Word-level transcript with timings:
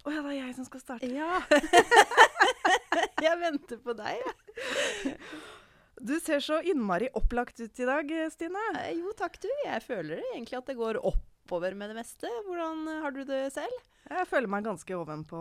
Å 0.00 0.12
ja, 0.14 0.22
det 0.24 0.30
er 0.32 0.38
jeg 0.40 0.54
som 0.56 0.66
skal 0.68 0.80
starte. 0.82 1.08
Ja. 1.12 1.40
jeg 3.26 3.40
venter 3.42 3.80
på 3.84 3.94
deg, 3.98 4.22
jeg. 4.24 5.16
Du 6.00 6.14
ser 6.24 6.40
så 6.40 6.62
innmari 6.64 7.10
opplagt 7.18 7.60
ut 7.60 7.82
i 7.82 7.88
dag, 7.88 8.12
Stine. 8.32 8.62
Eh, 8.80 8.94
Jo 9.02 9.12
takk, 9.18 9.36
du. 9.42 9.50
Jeg 9.66 9.84
føler 9.84 10.22
egentlig 10.32 10.56
at 10.56 10.70
det 10.70 10.78
går 10.78 11.02
oppover 11.04 11.76
med 11.76 11.92
det 11.92 11.98
meste. 12.00 12.30
Hvordan 12.46 12.86
har 13.04 13.12
du 13.12 13.20
det 13.28 13.42
selv? 13.52 13.76
Jeg 14.10 14.26
føler 14.26 14.50
meg 14.50 14.64
ganske 14.66 14.94
ovenpå 14.96 15.40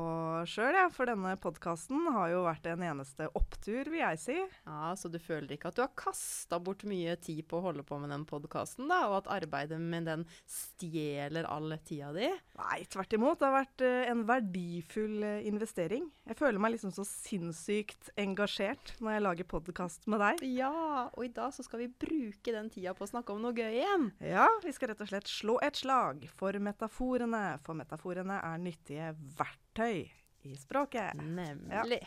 sjøl, 0.50 0.76
ja, 0.78 0.88
For 0.94 1.09
denne 1.09 1.32
podkasten 1.41 2.09
har 2.14 2.30
jo 2.34 2.41
vært 2.46 2.68
en 2.70 2.84
eneste 2.86 3.30
opptur, 3.38 3.88
vil 3.89 4.02
jeg 4.02 4.20
si. 4.21 4.36
Ja, 4.68 4.91
Så 5.00 5.09
du 5.12 5.18
føler 5.21 5.55
ikke 5.55 5.71
at 5.71 5.78
du 5.80 5.84
har 5.86 5.94
kasta 5.98 6.59
bort 6.62 6.84
mye 6.88 7.16
tid 7.22 7.45
på 7.50 7.59
å 7.59 7.66
holde 7.70 7.86
på 7.88 7.98
med 8.02 8.12
den 8.14 8.26
podkasten, 8.30 8.90
da? 8.91 9.00
Og 9.09 9.22
at 9.22 9.32
arbeidet 9.40 9.80
med 9.82 10.05
den 10.09 10.26
stjeler 10.50 11.48
all 11.50 11.73
tida 11.88 12.12
di? 12.16 12.30
Nei, 12.59 12.80
tvert 12.91 13.16
imot. 13.16 13.40
Det 13.40 13.48
har 13.48 13.55
vært 13.55 13.86
eh, 13.86 14.12
en 14.12 14.26
verdifull 14.30 15.23
eh, 15.23 15.48
investering. 15.50 16.10
Jeg 16.30 16.38
føler 16.38 16.62
meg 16.62 16.76
liksom 16.76 16.94
så 16.94 17.05
sinnssykt 17.07 18.12
engasjert 18.20 18.94
når 18.99 19.16
jeg 19.16 19.26
lager 19.26 19.49
podkast 19.55 20.05
med 20.12 20.21
deg. 20.21 20.44
Ja, 20.60 21.07
og 21.10 21.26
i 21.26 21.32
dag 21.34 21.55
så 21.55 21.66
skal 21.66 21.85
vi 21.85 21.90
bruke 22.05 22.54
den 22.54 22.70
tida 22.73 22.94
på 22.98 23.07
å 23.07 23.12
snakke 23.12 23.34
om 23.34 23.41
noe 23.44 23.55
gøy 23.55 23.80
igjen. 23.80 24.10
Ja, 24.21 24.46
vi 24.66 24.73
skal 24.76 24.94
rett 24.94 25.02
og 25.05 25.10
slett 25.10 25.32
slå 25.32 25.57
et 25.66 25.80
slag 25.80 26.27
for 26.38 26.54
metaforene. 26.62 27.44
For 27.66 27.77
metaforene 27.77 28.38
er 28.46 28.48
nyttige 28.58 29.13
verktøy 29.38 30.08
i 30.44 30.55
språket. 30.57 31.13
Nemlig. 31.21 32.02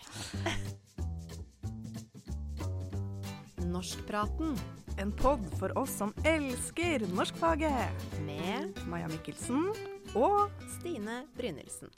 Norskpraten 3.73 4.56
En 5.00 5.12
pod 5.16 5.41
for 5.56 5.73
oss 5.78 5.95
som 5.97 6.12
elsker 6.24 7.06
norskfaget. 7.16 8.02
med 8.27 8.77
Maja 8.86 9.09
Mikkelsen 9.09 9.70
og 10.14 10.50
Stine 10.78 11.23
Brynildsen. 11.36 11.88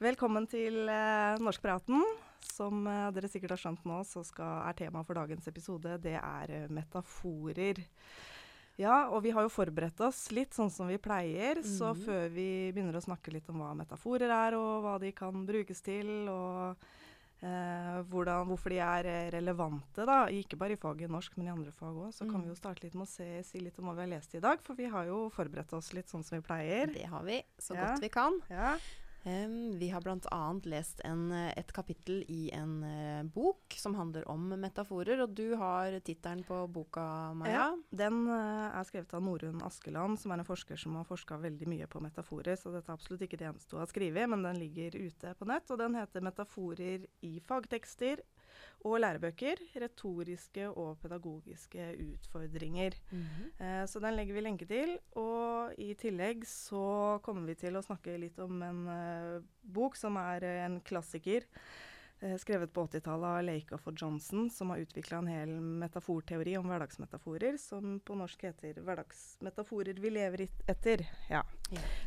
velkommen 0.00 0.46
til 0.46 0.88
eh, 0.88 1.38
Norskpraten. 1.38 2.02
Som 2.44 2.86
eh, 2.86 3.10
dere 3.14 3.30
sikkert 3.30 3.54
har 3.54 3.62
skjønt 3.62 3.86
nå, 3.88 4.02
så 4.04 4.24
skal, 4.26 4.66
er 4.68 4.76
temaet 4.76 5.06
for 5.06 5.14
dagens 5.16 5.46
episode 5.48 5.94
det 6.02 6.16
er 6.18 6.50
eh, 6.50 6.66
metaforer. 6.68 7.80
Ja, 8.76 9.08
og 9.14 9.22
vi 9.22 9.30
har 9.30 9.42
jo 9.46 9.48
forberedt 9.54 10.00
oss 10.02 10.32
litt 10.34 10.50
sånn 10.56 10.70
som 10.70 10.88
vi 10.90 10.96
pleier. 10.98 11.62
Så 11.62 11.92
Mhm. 11.94 12.04
før 12.04 12.28
vi 12.34 12.72
begynner 12.72 12.96
å 12.98 13.04
snakke 13.04 13.32
litt 13.32 13.48
om 13.48 13.60
hva 13.60 13.74
metaforer 13.76 14.28
er, 14.30 14.54
og 14.58 14.82
hva 14.82 14.98
de 15.00 15.12
kan 15.12 15.46
brukes 15.46 15.80
til, 15.80 16.28
og 16.28 16.76
eh, 17.42 18.02
hvordan, 18.08 18.46
hvorfor 18.48 18.70
de 18.70 18.78
er 18.80 19.04
eh, 19.06 19.30
relevante, 19.30 20.04
da, 20.06 20.26
ikke 20.26 20.56
bare 20.56 20.72
i 20.72 20.76
faget 20.76 21.10
norsk, 21.10 21.36
men 21.36 21.46
i 21.46 21.50
andre 21.50 21.70
fag 21.72 21.94
òg, 21.94 22.08
så 22.14 22.20
kan 22.24 22.40
Mhm. 22.40 22.42
vi 22.42 22.48
jo 22.48 22.54
starte 22.54 22.82
litt 22.84 22.94
med 22.94 23.06
å 23.06 23.10
se, 23.10 23.42
si 23.44 23.58
litt 23.60 23.78
om 23.78 23.84
hva 23.84 23.94
vi 23.94 24.00
har 24.00 24.08
lest 24.18 24.34
i 24.34 24.40
dag. 24.40 24.58
For 24.62 24.74
vi 24.74 24.86
har 24.88 25.04
jo 25.04 25.28
forberedt 25.30 25.72
oss 25.74 25.92
litt 25.92 26.06
sånn 26.08 26.24
som 26.24 26.40
vi 26.40 26.42
pleier. 26.42 26.86
Det 26.92 27.04
har 27.06 27.22
vi 27.22 27.42
så 27.60 27.74
Ja. 27.74 27.84
godt 27.86 28.00
vi 28.00 28.08
kan. 28.08 28.40
Ja. 28.48 28.78
Em, 29.26 29.78
vi 29.78 29.88
har 29.88 30.02
bl.a. 30.04 30.60
lest 30.68 31.00
en, 31.00 31.32
et 31.32 31.70
kapittel 31.72 32.24
i 32.28 32.50
en 32.52 32.74
uh, 32.84 33.22
bok 33.32 33.72
som 33.80 33.94
handler 33.96 34.26
om 34.28 34.50
metaforer, 34.60 35.22
og 35.24 35.32
du 35.32 35.54
har 35.56 35.96
tittelen 36.04 36.42
på 36.44 36.58
boka, 36.68 37.06
Maja. 37.32 37.54
Ja, 37.54 37.68
Den 37.88 38.26
uh, 38.28 38.68
er 38.68 38.84
skrevet 38.84 39.14
av 39.16 39.24
Norunn 39.24 39.64
Askeland, 39.64 40.20
som 40.20 40.34
er 40.34 40.42
en 40.42 40.48
forsker 40.48 40.76
som 40.80 40.98
har 41.00 41.08
forska 41.08 41.40
veldig 41.40 41.70
mye 41.72 41.88
på 41.88 42.04
metaforer. 42.04 42.60
Så 42.60 42.74
dette 42.74 42.92
er 42.92 42.98
absolutt 42.98 43.24
ikke 43.24 43.40
det 43.40 43.48
eneste 43.48 43.78
hun 43.78 43.84
har 43.86 43.92
skrevet, 43.92 44.28
men 44.28 44.44
den 44.44 44.60
ligger 44.60 45.00
ute 45.00 45.32
på 45.38 45.48
nett. 45.48 45.72
Og 45.72 45.80
den 45.80 45.96
heter 45.96 46.20
'Metaforer 46.20 47.08
i 47.24 47.34
fagtekster 47.40 48.20
og 48.84 48.98
lærebøker. 49.00 49.62
Retoriske 49.80 50.68
og 50.70 50.98
pedagogiske 51.00 51.96
utfordringer'. 52.04 53.00
Mhm. 53.10 53.50
Eh, 53.60 53.86
så 53.86 54.00
den 54.00 54.16
legger 54.16 54.34
vi 54.34 54.40
lenke 54.40 54.66
til. 54.66 54.98
Og 55.16 55.72
i 55.78 55.94
tillegg 55.94 56.44
så 56.46 57.18
kommer 57.22 57.46
vi 57.46 57.54
til 57.54 57.76
å 57.76 57.82
snakke 57.82 58.18
litt 58.18 58.38
om 58.38 58.62
en 58.62 58.86
eh, 58.88 59.42
bok 59.62 59.96
som 59.96 60.16
er 60.16 60.44
en 60.66 60.80
klassiker. 60.80 61.42
eh, 62.22 62.36
skrevet 62.38 62.72
på 62.72 62.86
80-tallet 62.86 63.26
av 63.26 63.44
Lakoff 63.44 63.86
og 63.90 63.98
Johnson, 64.00 64.50
som 64.50 64.70
har 64.70 64.78
utvikla 64.78 65.18
en 65.18 65.26
hel 65.26 65.50
metaforteori 65.82 66.56
om 66.56 66.70
hverdagsmetaforer, 66.70 67.58
som 67.58 68.00
på 68.00 68.14
norsk 68.14 68.42
heter 68.42 68.74
'Hverdagsmetaforer 68.80 70.00
vi 70.00 70.10
lever 70.10 70.48
etter'. 70.66 71.04
Ja. 71.30 71.42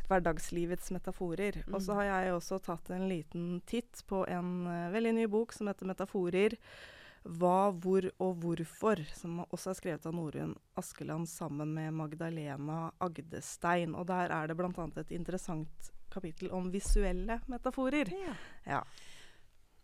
Hverdagslivets 0.08 0.90
metaforer. 0.90 1.64
Og 1.72 1.80
så 1.82 1.92
Mm. 1.92 1.96
har 1.96 2.04
jeg 2.04 2.32
også 2.34 2.58
tatt 2.62 2.90
en 2.90 3.08
liten 3.08 3.60
titt 3.66 4.02
på 4.08 4.24
en 4.28 4.66
uh, 4.66 4.90
veldig 4.92 5.14
ny 5.14 5.26
bok 5.26 5.52
som 5.52 5.66
heter 5.66 5.86
'Metaforer'. 5.86 6.56
Hva, 7.24 7.72
hvor 7.72 8.10
og 8.20 8.36
hvorfor, 8.40 9.04
som 9.12 9.44
også 9.52 9.70
er 9.70 9.74
skrevet 9.74 10.06
av 10.06 10.14
Norunn 10.14 10.54
Askeland 10.76 11.26
sammen 11.28 11.74
med 11.74 11.92
Magdalena 11.92 12.90
Agdestein. 13.00 13.94
Og 13.94 14.06
der 14.06 14.30
er 14.30 14.46
det 14.46 14.56
bl.a. 14.56 14.88
et 14.96 15.10
interessant 15.10 15.90
kapittel 16.10 16.50
om 16.52 16.70
visuelle 16.72 17.40
metaforer. 17.48 18.08
Ja. 18.08 18.34
Ja. 18.66 18.82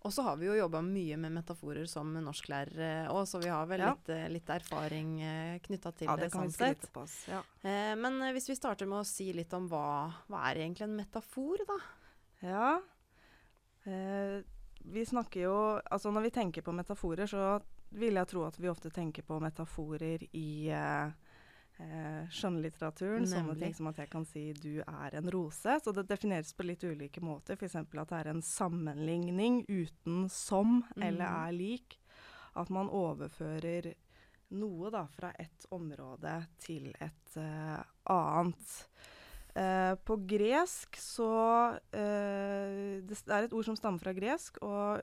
Og 0.05 0.13
så 0.13 0.23
har 0.27 0.37
vi 0.37 0.47
jo 0.51 0.55
jobba 0.59 0.83
mye 0.85 1.17
med 1.17 1.33
metaforer 1.33 1.87
som 1.89 2.11
norsklærere 2.13 3.07
òg, 3.09 3.23
så 3.27 3.39
vi 3.41 3.49
har 3.49 3.65
vel 3.67 3.81
Ja. 3.81 3.93
litt, 3.95 4.09
eh, 4.13 4.29
litt 4.29 4.51
erfaring 4.53 5.15
eh, 5.23 5.59
knytta 5.65 5.93
til 5.97 6.09
ja, 6.11 6.17
det. 6.17 6.31
sånn 6.31 6.53
sett. 6.53 6.89
Ja. 7.29 7.41
Eh, 7.65 7.95
men 7.97 8.21
eh, 8.23 8.33
hvis 8.37 8.49
vi 8.51 8.57
starter 8.59 8.87
med 8.87 9.01
å 9.01 9.07
si 9.09 9.33
litt 9.33 9.53
om 9.57 9.67
hva, 9.69 10.13
hva 10.29 10.43
er 10.51 10.61
egentlig 10.67 10.83
en 10.91 10.97
metafor, 10.99 11.57
da? 11.67 11.79
ja. 12.43 12.81
Eh, 13.87 14.43
vi 14.85 15.05
snakker 15.05 15.41
jo 15.45 15.81
Altså 15.91 16.11
når 16.13 16.23
vi 16.27 16.31
tenker 16.31 16.63
på 16.65 16.73
metaforer, 16.73 17.27
så 17.29 17.61
vil 17.97 18.15
jeg 18.19 18.27
tro 18.29 18.45
at 18.47 18.57
vi 18.61 18.69
ofte 18.69 18.91
tenker 18.93 19.23
på 19.23 19.41
metaforer 19.41 20.25
i 20.35 20.69
eh, 20.69 21.11
eh, 21.81 22.29
skjønnlitteraturen. 22.31 23.27
Sånne 23.27 23.57
ting 23.59 23.75
som 23.75 23.87
at 23.91 23.97
jeg 23.99 24.11
kan 24.11 24.25
si 24.25 24.53
'du 24.53 24.81
er 24.87 25.15
en 25.15 25.31
rose'. 25.31 25.81
Så 25.83 25.93
det 25.95 26.07
defineres 26.09 26.53
på 26.53 26.65
litt 26.65 26.85
ulike 26.85 27.21
måter. 27.21 27.55
F.eks. 27.57 27.75
at 27.77 27.91
det 27.91 28.13
er 28.21 28.29
en 28.31 28.43
sammenligning 28.43 29.65
uten 29.69 30.29
som 30.29 30.85
eller 30.97 31.27
Mhm. 31.27 31.47
er 31.49 31.53
lik. 31.53 31.99
At 32.57 32.71
man 32.71 32.89
overfører 32.89 33.95
noe 34.51 34.91
da 34.91 35.07
fra 35.07 35.33
et 35.39 35.67
område 35.73 36.47
til 36.59 36.95
et 37.01 37.37
uh, 37.37 37.83
annet. 38.07 38.87
Uh, 39.57 39.95
på 40.05 40.17
gresk 40.27 40.97
så 40.97 41.79
uh, 41.79 43.01
Det 43.03 43.23
er 43.29 43.45
et 43.45 43.53
ord 43.53 43.65
som 43.65 43.77
stammer 43.77 43.99
fra 43.99 44.13
gresk, 44.13 44.59
og 44.63 45.01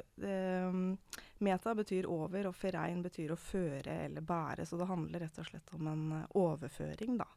meta 1.41 1.75
betyr 1.75 2.07
over, 2.09 2.47
og 2.49 2.55
ferein 2.55 3.01
betyr 3.03 3.33
å 3.33 3.39
føre 3.39 3.99
eller 4.07 4.25
bære. 4.25 4.65
Så 4.65 4.79
det 4.79 4.89
handler 4.89 5.25
rett 5.25 5.39
og 5.41 5.47
slett 5.49 5.75
om 5.77 5.91
en 5.91 6.07
eh, 6.21 6.25
overføring, 6.41 7.17
da. 7.21 7.27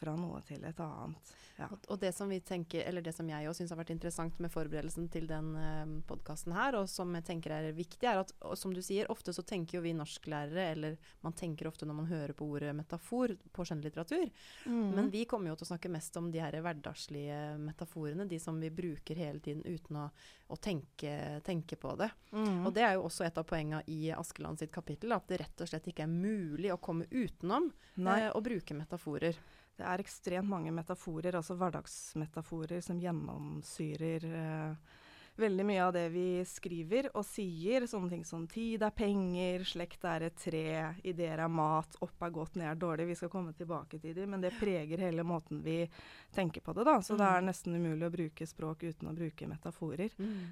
Fra 0.00 0.16
noe 0.18 0.42
til 0.46 0.64
et 0.64 0.82
annet. 0.82 1.32
Ja. 1.58 1.66
Og, 1.68 1.84
og 1.92 1.98
det 2.00 2.14
som 2.16 2.30
vi 2.32 2.38
tenker, 2.40 2.80
eller 2.88 3.04
det 3.04 3.12
som 3.14 3.28
jeg 3.28 3.46
òg 3.46 3.54
syns 3.54 3.70
har 3.74 3.78
vært 3.78 3.92
interessant 3.92 4.38
med 4.40 4.50
forberedelsen 4.50 5.04
til 5.12 5.26
den 5.28 5.50
uh, 5.54 5.92
podkasten 6.08 6.54
her, 6.56 6.78
og 6.78 6.88
som 6.90 7.12
jeg 7.18 7.26
tenker 7.28 7.52
er 7.54 7.68
viktig, 7.76 8.06
er 8.08 8.22
at 8.22 8.32
som 8.58 8.72
du 8.74 8.80
sier, 8.82 9.10
ofte 9.12 9.34
så 9.36 9.44
tenker 9.46 9.76
jo 9.76 9.82
vi 9.84 9.92
norsklærere, 9.94 10.64
eller 10.72 10.96
man 11.22 11.36
tenker 11.36 11.68
ofte 11.68 11.86
når 11.86 11.98
man 12.00 12.08
hører 12.08 12.32
på 12.38 12.48
ordet 12.48 12.72
metafor 12.78 13.36
på 13.52 13.68
skjønnlitteratur, 13.68 14.30
Mm. 14.64 14.90
men 14.94 15.10
vi 15.10 15.24
kommer 15.28 15.50
jo 15.50 15.56
til 15.58 15.66
å 15.66 15.70
snakke 15.72 15.90
mest 15.92 16.16
om 16.16 16.30
de 16.32 16.40
her 16.40 16.54
hverdagslige 16.62 17.58
metaforene, 17.60 18.26
de 18.28 18.38
som 18.40 18.58
vi 18.60 18.70
bruker 18.70 19.18
hele 19.18 19.40
tiden 19.42 19.62
uten 19.66 19.98
å, 19.98 20.06
å 20.48 20.56
tenke, 20.56 21.40
tenke 21.44 21.76
på 21.80 21.94
det. 21.98 22.08
Mm. 22.32 22.66
Og 22.66 22.72
det 22.74 22.84
er 22.86 22.96
jo 22.96 23.06
også 23.08 23.26
et 23.26 23.31
av 23.38 23.46
poengene 23.48 23.82
i 23.90 24.12
Askeland 24.14 24.60
sitt 24.60 24.72
kapittel, 24.74 25.14
at 25.16 25.28
det 25.30 25.40
rett 25.42 25.64
og 25.64 25.70
slett 25.70 25.88
ikke 25.90 26.06
er 26.06 26.12
mulig 26.12 26.72
å 26.74 26.80
komme 26.82 27.08
utenom 27.10 27.70
eh, 27.98 28.28
å 28.32 28.42
bruke 28.44 28.76
metaforer. 28.76 29.38
Det 29.76 29.86
er 29.88 30.02
ekstremt 30.02 30.50
mange 30.50 30.72
metaforer, 30.74 31.38
altså 31.38 31.56
hverdagsmetaforer, 31.60 32.82
som 32.84 33.00
gjennomsyrer 33.00 34.26
eh, 34.28 34.98
veldig 35.38 35.64
mye 35.64 35.80
av 35.86 35.92
det 35.94 36.04
vi 36.12 36.24
skriver 36.44 37.08
og 37.16 37.24
sier. 37.24 37.86
Sånne 37.88 38.10
ting 38.12 38.24
som 38.24 38.46
tid 38.46 38.82
er 38.84 38.90
penger, 38.90 39.64
slekt 39.64 40.04
er 40.04 40.26
et 40.28 40.36
tre, 40.36 40.94
ideer 41.08 41.40
er 41.44 41.48
mat, 41.48 41.96
opp 42.04 42.22
er 42.22 42.30
godt, 42.30 42.56
ned 42.60 42.68
er 42.70 42.74
dårlig. 42.78 43.06
Vi 43.08 43.14
skal 43.14 43.32
komme 43.32 43.54
tilbake 43.56 44.00
til 44.02 44.14
dem, 44.14 44.30
men 44.30 44.40
det 44.44 44.52
preger 44.60 44.98
hele 44.98 45.24
måten 45.24 45.62
vi 45.64 45.88
tenker 46.34 46.60
på 46.60 46.74
det. 46.74 46.84
da. 46.84 46.98
Så 47.00 47.16
det 47.16 47.24
er 47.26 47.40
Mm. 47.40 47.46
nesten 47.48 47.74
umulig 47.74 48.06
å 48.06 48.12
bruke 48.16 48.46
språk 48.46 48.82
uten 48.84 49.08
å 49.08 49.14
bruke 49.16 49.46
metaforer. 49.48 50.10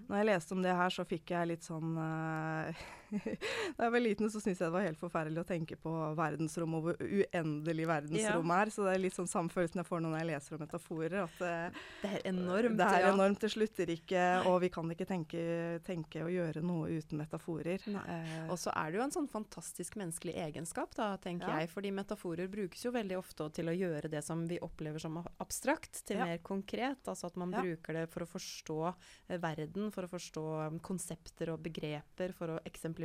Når 0.09 0.17
jeg 0.17 0.27
leste 0.27 0.53
om 0.53 0.63
det 0.63 0.75
her, 0.75 0.89
så 0.91 1.05
fikk 1.05 1.27
jeg 1.31 1.49
litt 1.49 1.63
sånn 1.63 1.97
eh, 1.99 2.75
Da 3.77 3.87
jeg 3.87 3.95
var 3.95 4.03
liten, 4.03 4.31
så 4.31 4.41
syntes 4.41 4.61
jeg 4.61 4.69
det 4.69 4.75
var 4.75 4.85
helt 4.87 5.01
forferdelig 5.01 5.43
å 5.43 5.47
tenke 5.49 5.77
på 5.81 5.93
verdensrom 6.19 6.77
og 6.79 6.87
hvor 6.87 7.01
uendelig 7.01 7.87
verdensrom 7.89 8.53
er. 8.55 8.73
Så 8.75 8.87
det 8.87 8.95
er 8.95 9.03
litt 9.05 9.17
sånn 9.17 9.31
samme 9.31 9.53
følelsen 9.53 9.83
jeg 9.83 9.89
får 9.89 10.03
når 10.05 10.17
jeg 10.19 10.29
leser 10.31 10.57
om 10.57 10.63
metaforer. 10.65 11.17
At 11.25 11.41
det, 11.41 11.55
Det 12.03 12.13
er 12.13 12.27
enormt. 12.31 12.79
det 12.79 12.89
er 12.89 13.07
ja. 13.07 13.13
enormt, 13.15 13.41
det 13.43 13.53
slutter 13.55 13.93
ikke, 13.95 14.25
og 14.51 14.61
vi 14.65 14.71
kan 14.73 14.95
ikke 14.95 15.09
tenke, 15.09 15.43
tenke 15.87 16.25
å 16.27 16.31
gjøre 16.33 16.63
noe 16.65 16.91
uten 17.01 17.21
metaforer. 17.21 17.87
Eh, 17.91 18.37
og 18.51 18.59
så 18.61 18.75
er 18.77 18.91
det 18.91 19.01
jo 19.01 19.05
en 19.07 19.17
sånn 19.17 19.31
fantastisk 19.31 19.99
menneskelig 20.01 20.37
egenskap, 20.47 20.95
da, 20.99 21.13
tenker 21.23 21.49
ja. 21.51 21.65
jeg. 21.65 21.73
Fordi 21.75 21.95
metaforer 21.95 22.51
brukes 22.53 22.85
jo 22.87 22.95
veldig 22.95 23.19
ofte 23.19 23.49
til 23.57 23.71
å 23.71 23.77
gjøre 23.77 24.11
det 24.13 24.23
som 24.27 24.45
vi 24.51 24.61
opplever 24.63 25.03
som 25.03 25.21
abstrakt, 25.21 26.03
til 26.07 26.21
ja. 26.21 26.29
mer 26.31 26.43
konkret. 26.45 27.03
Altså 27.09 27.31
at 27.31 27.39
man 27.41 27.55
ja. 27.55 27.65
bruker 27.65 28.01
det 28.01 28.07
for 28.13 28.27
å 28.27 28.31
forstå 28.31 28.79
eh, 28.91 29.41
verden, 29.41 29.91
for 29.95 30.07
å 30.07 30.13
forstå 30.13 30.47
um, 30.71 30.81
konsepter 30.85 31.55
og 31.55 31.63
begreper, 31.65 32.35
for 32.37 32.57
å 32.57 32.61
eksemplifisere. 32.69 33.00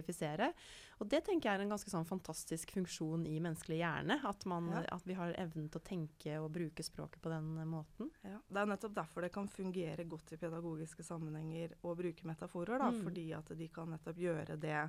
Og 0.99 1.09
det 1.11 1.21
tenker 1.27 1.49
jeg 1.49 1.59
er 1.59 1.63
en 1.65 1.73
ganske 1.73 1.91
sånn 1.91 2.07
fantastisk 2.07 2.71
funksjon 2.75 3.25
i 3.29 3.35
menneskelig 3.43 3.79
hjerne. 3.81 4.19
At, 4.27 4.45
man, 4.49 4.69
ja. 4.73 4.83
at 4.95 5.07
vi 5.07 5.17
har 5.17 5.35
evnen 5.39 5.67
til 5.71 5.81
å 5.81 5.85
tenke 5.85 6.37
og 6.41 6.49
bruke 6.55 6.85
språket 6.85 7.21
på 7.23 7.31
den 7.33 7.51
måten. 7.69 8.11
Ja, 8.25 8.39
Det 8.47 8.61
er 8.61 8.71
nettopp 8.71 8.95
derfor 8.95 9.25
det 9.25 9.33
kan 9.35 9.51
fungere 9.51 10.07
godt 10.09 10.35
i 10.35 10.39
pedagogiske 10.41 11.05
sammenhenger 11.05 11.75
å 11.83 11.95
bruke 11.97 12.27
metaforer. 12.27 12.79
Da, 12.79 12.91
mm. 12.93 13.03
Fordi 13.07 13.27
at 13.37 13.53
de 13.59 13.69
kan 13.73 13.91
nettopp 13.95 14.23
gjøre 14.23 14.57
det 14.61 14.81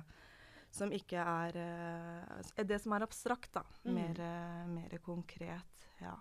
som 0.77 0.91
ikke 0.91 1.21
er 1.23 1.55
uh, 1.55 2.63
Det 2.67 2.79
som 2.83 2.95
er 2.95 3.05
abstrakt, 3.05 3.53
da. 3.55 3.63
Mm. 3.85 3.93
Mer, 3.95 4.19
uh, 4.19 4.65
mer 4.73 4.97
konkret. 5.03 5.85
Ja. 6.01 6.15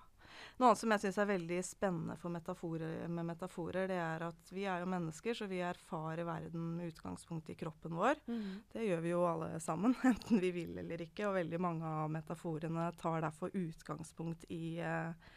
Noe 0.56 0.70
annet 0.70 0.80
som 0.80 0.92
jeg 0.94 1.02
syns 1.02 1.18
er 1.20 1.28
veldig 1.28 1.56
spennende 1.68 2.30
metaforer, 2.32 3.08
med 3.12 3.28
metaforer, 3.28 3.90
det 3.90 3.98
er 4.00 4.22
at 4.24 4.52
vi 4.56 4.64
er 4.64 4.80
jo 4.80 4.88
mennesker, 4.88 5.36
så 5.36 5.48
vi 5.50 5.58
erfarer 5.60 6.24
verden 6.24 6.70
med 6.78 6.94
utgangspunkt 6.94 7.50
i 7.52 7.56
kroppen 7.60 7.96
vår. 7.98 8.22
Mm. 8.24 8.62
Det 8.72 8.86
gjør 8.86 9.02
vi 9.04 9.12
jo 9.12 9.24
alle 9.28 9.50
sammen, 9.60 9.92
enten 10.12 10.40
vi 10.40 10.54
vil 10.56 10.78
eller 10.80 11.04
ikke. 11.04 11.26
Og 11.28 11.36
veldig 11.36 11.60
mange 11.60 11.90
av 12.04 12.08
metaforene 12.14 12.88
tar 12.96 13.20
derfor 13.26 13.52
utgangspunkt 13.52 14.48
i 14.48 14.78
eh, 14.80 15.34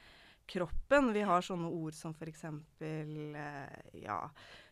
kroppen. 0.49 1.13
Vi 1.15 1.27
har 1.29 1.45
sånne 1.45 1.69
ord 1.69 1.97
som 1.97 2.15
f.eks. 2.17 2.47
Eh, 2.81 3.77
ja 4.05 4.23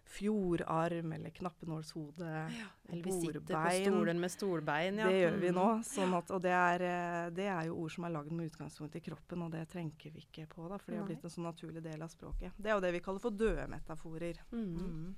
fjordarm 0.08 1.12
eller 1.12 1.30
knappenålshode, 1.30 2.26
ja, 2.60 2.68
eller 2.90 3.04
vi 3.04 3.12
sitter 3.12 3.40
på 3.40 3.92
stolen 3.92 4.20
med 4.20 4.32
stolbein. 4.32 4.98
Ja. 4.98 5.08
Det 5.08 5.20
gjør 5.20 5.36
vi 5.42 5.52
nå. 5.52 5.66
Mm. 5.80 5.84
Sånn 5.84 6.16
at, 6.18 6.32
og 6.32 6.44
det 6.46 6.54
er, 6.56 6.86
eh, 6.88 7.26
det 7.36 7.50
er, 7.52 7.66
jo 7.68 7.82
ord 7.84 7.92
som 7.94 8.08
er 8.08 8.14
lagd 8.16 8.32
med 8.32 8.52
utgangspunkt 8.52 8.96
i 8.96 9.04
kroppen, 9.04 9.44
og 9.44 9.52
det 9.52 9.66
trenger 9.74 10.16
vi 10.16 10.24
ikke 10.24 10.48
på, 10.54 10.70
da, 10.72 10.80
for 10.80 10.94
det 10.94 11.02
har 11.02 11.10
blitt 11.10 11.28
en 11.28 11.34
sånn 11.34 11.50
naturlig 11.50 11.84
del 11.84 12.06
av 12.06 12.14
språket. 12.14 12.56
Det 12.56 12.72
er 12.72 12.78
jo 12.78 12.86
det 12.88 12.94
vi 12.96 13.04
kaller 13.04 13.24
for 13.24 13.44
døde 13.44 13.68
metaforer. 13.74 14.42
Mm. 14.54 14.72
Mm 14.78 15.12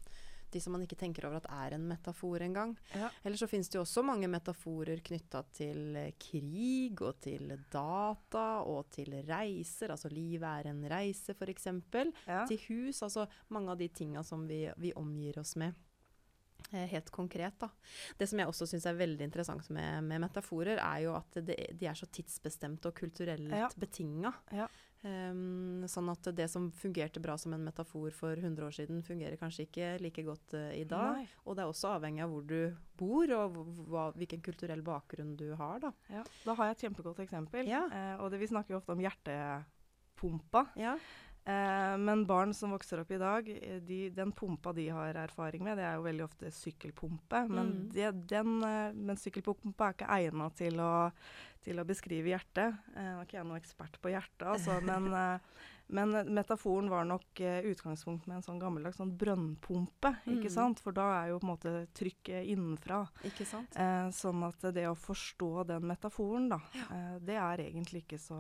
de 0.53 0.61
som 0.63 0.73
man 0.75 0.83
ikke 0.85 0.97
tenker 0.99 1.27
over 1.27 1.39
at 1.39 1.49
er 1.53 1.75
en 1.77 1.87
metafor 1.89 2.43
engang. 2.45 2.75
Ja. 2.95 3.09
Eller 3.23 3.39
så 3.39 3.49
finnes 3.49 3.69
det 3.69 3.79
jo 3.79 3.83
også 3.85 4.03
mange 4.05 4.29
metaforer 4.31 5.03
knytta 5.05 5.43
til 5.55 5.99
eh, 5.99 6.13
krig 6.19 7.01
og 7.01 7.19
til 7.23 7.53
data 7.71 8.47
og 8.67 8.89
til 8.95 9.13
reiser. 9.27 9.93
Altså 9.95 10.11
livet 10.13 10.47
er 10.49 10.71
en 10.71 10.81
reise, 10.91 11.35
f.eks. 11.35 11.69
Ja. 12.27 12.45
Til 12.49 12.65
hus. 12.69 13.03
Altså 13.05 13.27
mange 13.53 13.75
av 13.75 13.79
de 13.81 13.89
tinga 13.93 14.23
som 14.25 14.47
vi, 14.49 14.65
vi 14.77 14.95
omgir 14.97 15.41
oss 15.41 15.55
med. 15.59 15.77
Eh, 16.71 16.85
helt 16.85 17.09
konkret, 17.09 17.55
da. 17.59 17.69
Det 18.17 18.27
som 18.29 18.39
jeg 18.41 18.49
også 18.49 18.67
syns 18.69 18.85
er 18.89 18.97
veldig 18.99 19.25
interessant 19.25 19.69
med, 19.73 20.03
med, 20.05 20.21
metaforer, 20.21 20.77
er 20.77 21.05
jo 21.05 21.15
at 21.17 21.39
det, 21.47 21.57
de 21.79 21.87
er 21.89 21.97
så 21.97 22.09
tidsbestemte 22.11 22.91
og 22.91 22.97
kulturelt 22.99 23.49
ja. 23.49 23.69
betinga. 23.79 24.33
Ja. 24.53 24.67
Um, 24.99 25.85
sånn 25.87 26.09
at 26.11 26.27
det 26.35 26.49
som 26.51 26.65
fungerte 26.75 27.21
bra 27.23 27.37
som 27.39 27.53
en 27.55 27.63
metafor 27.63 28.11
for 28.11 28.35
100 28.35 28.65
år 28.65 28.73
siden, 28.75 28.99
fungerer 29.07 29.39
kanskje 29.39 29.63
ikke 29.63 29.93
like 30.03 30.25
godt 30.27 30.55
uh, 30.59 30.73
i 30.75 30.83
dag. 30.83 31.21
Nei. 31.21 31.29
Og 31.45 31.55
det 31.55 31.63
er 31.63 31.71
også 31.71 31.93
avhengig 31.93 32.25
av 32.25 32.33
hvor 32.33 32.43
du 32.49 32.57
bor, 32.99 33.31
og 33.37 33.61
hva, 33.87 34.09
hvilken 34.19 34.43
kulturell 34.43 34.83
bakgrunn 34.83 35.37
du 35.39 35.53
har. 35.55 35.79
Da, 35.85 35.93
ja. 36.11 36.25
da 36.43 36.57
har 36.59 36.69
jeg 36.69 36.77
et 36.77 36.85
kjempegodt 36.87 37.23
eksempel. 37.23 37.71
Ja. 37.71 37.85
Uh, 37.87 38.25
og 38.25 38.33
det, 38.33 38.41
vi 38.43 38.51
snakker 38.51 38.75
jo 38.75 38.81
ofte 38.81 38.97
om 38.97 39.05
hjertepumpa. 39.05 40.65
Ja. 40.79 40.97
Uh, 41.49 41.95
men 41.97 42.27
barn 42.29 42.53
som 42.53 42.75
vokser 42.75 43.01
opp 43.01 43.11
i 43.15 43.17
dag, 43.17 43.47
de, 43.87 43.99
den 44.13 44.33
pumpa 44.37 44.73
de 44.77 44.85
har 44.93 45.17
erfaring 45.17 45.63
med, 45.65 45.79
det 45.79 45.87
er 45.87 45.97
jo 45.97 46.05
veldig 46.05 46.25
ofte 46.27 46.51
sykkelpumpe. 46.53 47.45
Men, 47.49 47.71
mm. 47.73 47.85
det, 47.95 48.11
den, 48.29 48.57
men 48.61 49.17
sykkelpumpa 49.17 49.89
er 49.89 49.97
ikke 49.97 50.11
egna 50.19 50.51
til 50.59 50.83
til 51.65 51.79
å 51.81 51.87
beskrive 51.87 52.31
hjertet. 52.33 52.77
Eh, 52.95 53.11
nå 53.11 53.19
er 53.19 53.27
ikke 53.27 53.39
jeg 53.39 53.47
noen 53.49 53.59
ekspert 53.59 53.99
på 54.01 54.13
hjertet, 54.13 54.47
altså, 54.47 54.79
men, 54.85 55.11
eh, 55.13 55.67
men 55.89 56.13
metaforen 56.33 56.89
var 56.89 57.05
nok 57.09 57.39
eh, 57.41 57.65
utgangspunkt 57.65 58.27
med 58.29 58.39
en 58.39 58.45
sånn 58.45 58.59
gammeldags 58.61 58.99
sånn 58.99 59.15
brønnpumpe. 59.17 60.11
Mm. 60.25 60.35
ikke 60.35 60.51
sant? 60.53 60.81
For 60.83 60.93
da 60.95 61.07
er 61.15 61.31
jo 61.31 61.39
på 61.41 61.47
en 61.47 61.51
måte 61.51 61.73
trykket 61.97 62.45
innenfra. 62.51 63.01
Ikke 63.25 63.47
sant? 63.49 63.73
Eh, 63.79 64.09
sånn 64.13 64.43
at 64.45 64.67
det 64.75 64.85
å 64.89 64.93
forstå 64.97 65.65
den 65.71 65.87
metaforen, 65.89 66.45
da, 66.51 66.59
ja. 66.77 66.85
eh, 66.93 67.15
det 67.25 67.39
er 67.41 67.63
egentlig 67.65 68.03
ikke 68.03 68.19
så, 68.21 68.37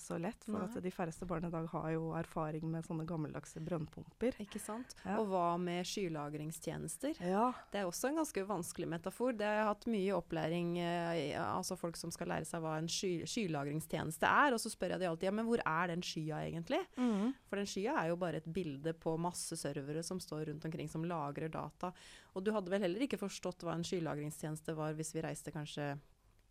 så 0.00 0.16
lett. 0.22 0.46
For 0.46 0.64
at 0.64 0.78
de 0.82 0.94
færreste 0.94 1.28
barn 1.28 1.48
i 1.48 1.52
dag 1.52 1.68
har 1.74 1.90
jo 1.92 2.14
erfaring 2.16 2.64
med 2.72 2.88
sånne 2.88 3.04
gammeldagse 3.08 3.60
brønnpumper. 3.66 4.40
Ikke 4.46 4.62
sant. 4.62 4.96
Ja. 5.04 5.18
Og 5.20 5.28
hva 5.34 5.44
med 5.60 5.84
skylagringstjenester? 5.88 7.20
Ja. 7.20 7.50
Det 7.72 7.82
er 7.82 7.90
også 7.90 8.08
en 8.08 8.22
ganske 8.22 8.46
vanskelig 8.48 8.88
metafor. 8.96 9.36
Det 9.36 9.44
har 9.44 9.60
jeg 9.60 9.70
hatt 9.70 9.88
mye 9.92 10.16
opplæring, 10.16 10.72
eh, 10.80 11.36
altså 11.44 11.76
folk 11.76 12.00
som 12.00 12.14
skal 12.14 12.32
lære 12.32 12.48
seg 12.48 12.64
hva 12.64 12.78
en 12.80 12.88
sky, 12.88 13.18
skylagringstjeneste 13.28 14.32
er. 14.32 14.56
Og 14.56 14.64
så 14.64 14.72
spør 14.72 14.96
jeg 14.96 15.04
de 15.04 15.12
alltid 15.12 15.28
ja, 15.28 15.36
men 15.36 15.48
hvor 15.48 15.60
er 15.60 15.92
den 15.92 16.04
skya 16.06 16.40
egentlig? 16.48 16.85
Mm. 16.96 17.32
For 17.48 17.60
den 17.60 17.68
skya 17.70 17.96
er 18.00 18.10
jo 18.12 18.18
bare 18.20 18.40
et 18.40 18.48
bilde 18.48 18.94
på 18.96 19.16
masse 19.20 19.58
servere 19.60 20.02
som 20.06 20.20
står 20.22 20.50
rundt 20.50 20.66
omkring 20.68 20.90
som 20.92 21.04
lagrer 21.06 21.52
data. 21.52 21.92
Og 22.34 22.44
du 22.44 22.52
hadde 22.54 22.72
vel 22.72 22.86
heller 22.86 23.06
ikke 23.06 23.20
forstått 23.20 23.66
hva 23.66 23.76
en 23.76 23.86
skylagringstjeneste 23.86 24.76
var 24.78 24.96
hvis 24.98 25.14
vi 25.16 25.24
reiste 25.26 25.54
kanskje 25.54 25.94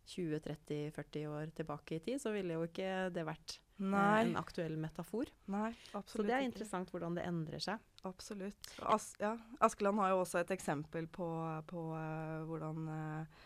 20-30-40 0.06 1.26
år 1.26 1.50
tilbake 1.56 1.96
i 1.96 2.00
tid, 2.00 2.22
så 2.22 2.30
ville 2.34 2.54
jo 2.54 2.66
ikke 2.68 3.08
det 3.14 3.24
vært 3.26 3.58
Nei. 3.82 4.22
en 4.22 4.36
aktuell 4.38 4.76
metafor. 4.80 5.28
Nei, 5.52 5.72
absolutt 5.92 6.12
Så 6.14 6.26
det 6.28 6.36
er 6.36 6.46
interessant 6.46 6.86
ikke. 6.86 6.96
hvordan 6.96 7.18
det 7.18 7.26
endrer 7.26 7.62
seg. 7.62 7.82
Absolutt. 8.06 8.70
As 8.86 9.10
ja, 9.20 9.34
Askeland 9.60 9.98
har 10.00 10.14
jo 10.14 10.22
også 10.22 10.40
et 10.40 10.54
eksempel 10.54 11.08
på, 11.10 11.28
på 11.66 11.88
uh, 11.92 12.46
hvordan 12.46 12.86
uh, 12.88 13.44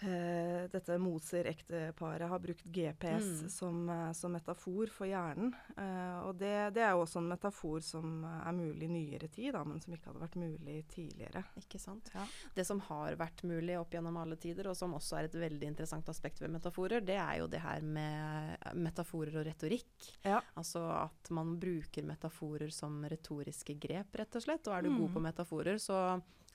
Uh, 0.00 0.64
dette 0.72 0.96
Moser-ekteparet 0.96 2.28
har 2.28 2.40
brukt 2.40 2.64
GPS 2.64 3.26
mm. 3.26 3.48
som, 3.52 3.80
uh, 3.88 4.12
som, 4.16 4.32
metafor 4.32 4.88
for 4.88 5.08
hjernen. 5.10 5.50
Uh, 5.76 6.24
og 6.24 6.38
det, 6.40 6.54
det, 6.76 6.84
er 6.86 6.94
jo 6.96 7.02
også 7.04 7.20
en 7.20 7.28
metafor 7.28 7.82
som 7.84 8.22
er 8.24 8.54
mulig 8.56 8.88
i 8.88 8.92
nyere 8.94 9.28
tid, 9.28 9.50
da, 9.56 9.60
men 9.68 9.82
som 9.82 9.92
ikke 9.92 10.08
hadde 10.08 10.22
vært 10.22 10.38
mulig 10.40 10.76
tidligere. 10.88 11.42
Ikke 11.60 11.80
sant. 11.82 12.08
Ja. 12.14 12.24
Det 12.56 12.64
som 12.64 12.80
har 12.86 13.18
vært 13.20 13.44
mulig 13.44 13.76
opp 13.76 13.92
gjennom 13.92 14.16
alle 14.22 14.38
tider, 14.40 14.70
og 14.70 14.78
som 14.78 14.96
også 14.96 15.18
er 15.18 15.28
et 15.28 15.36
veldig 15.42 15.68
interessant 15.74 16.08
aspekt 16.08 16.40
ved 16.40 16.54
metaforer, 16.54 17.04
det 17.04 17.18
er 17.20 17.42
jo 17.42 17.50
det 17.52 17.60
her 17.60 17.84
med 17.84 18.70
metaforer 18.80 19.36
og 19.42 19.48
retorikk. 19.50 20.12
Ja. 20.24 20.40
Altså 20.60 20.86
at 20.96 21.32
man 21.34 21.58
bruker 21.60 22.08
metaforer 22.08 22.72
som 22.72 23.02
retoriske 23.04 23.76
grep, 23.80 24.16
rett 24.16 24.40
og 24.40 24.46
slett. 24.48 24.64
Og 24.64 24.78
er 24.78 24.86
du 24.86 24.94
mm. 24.94 25.02
god 25.02 25.12
på 25.18 25.24
metaforer, 25.28 25.82
så, 25.82 26.00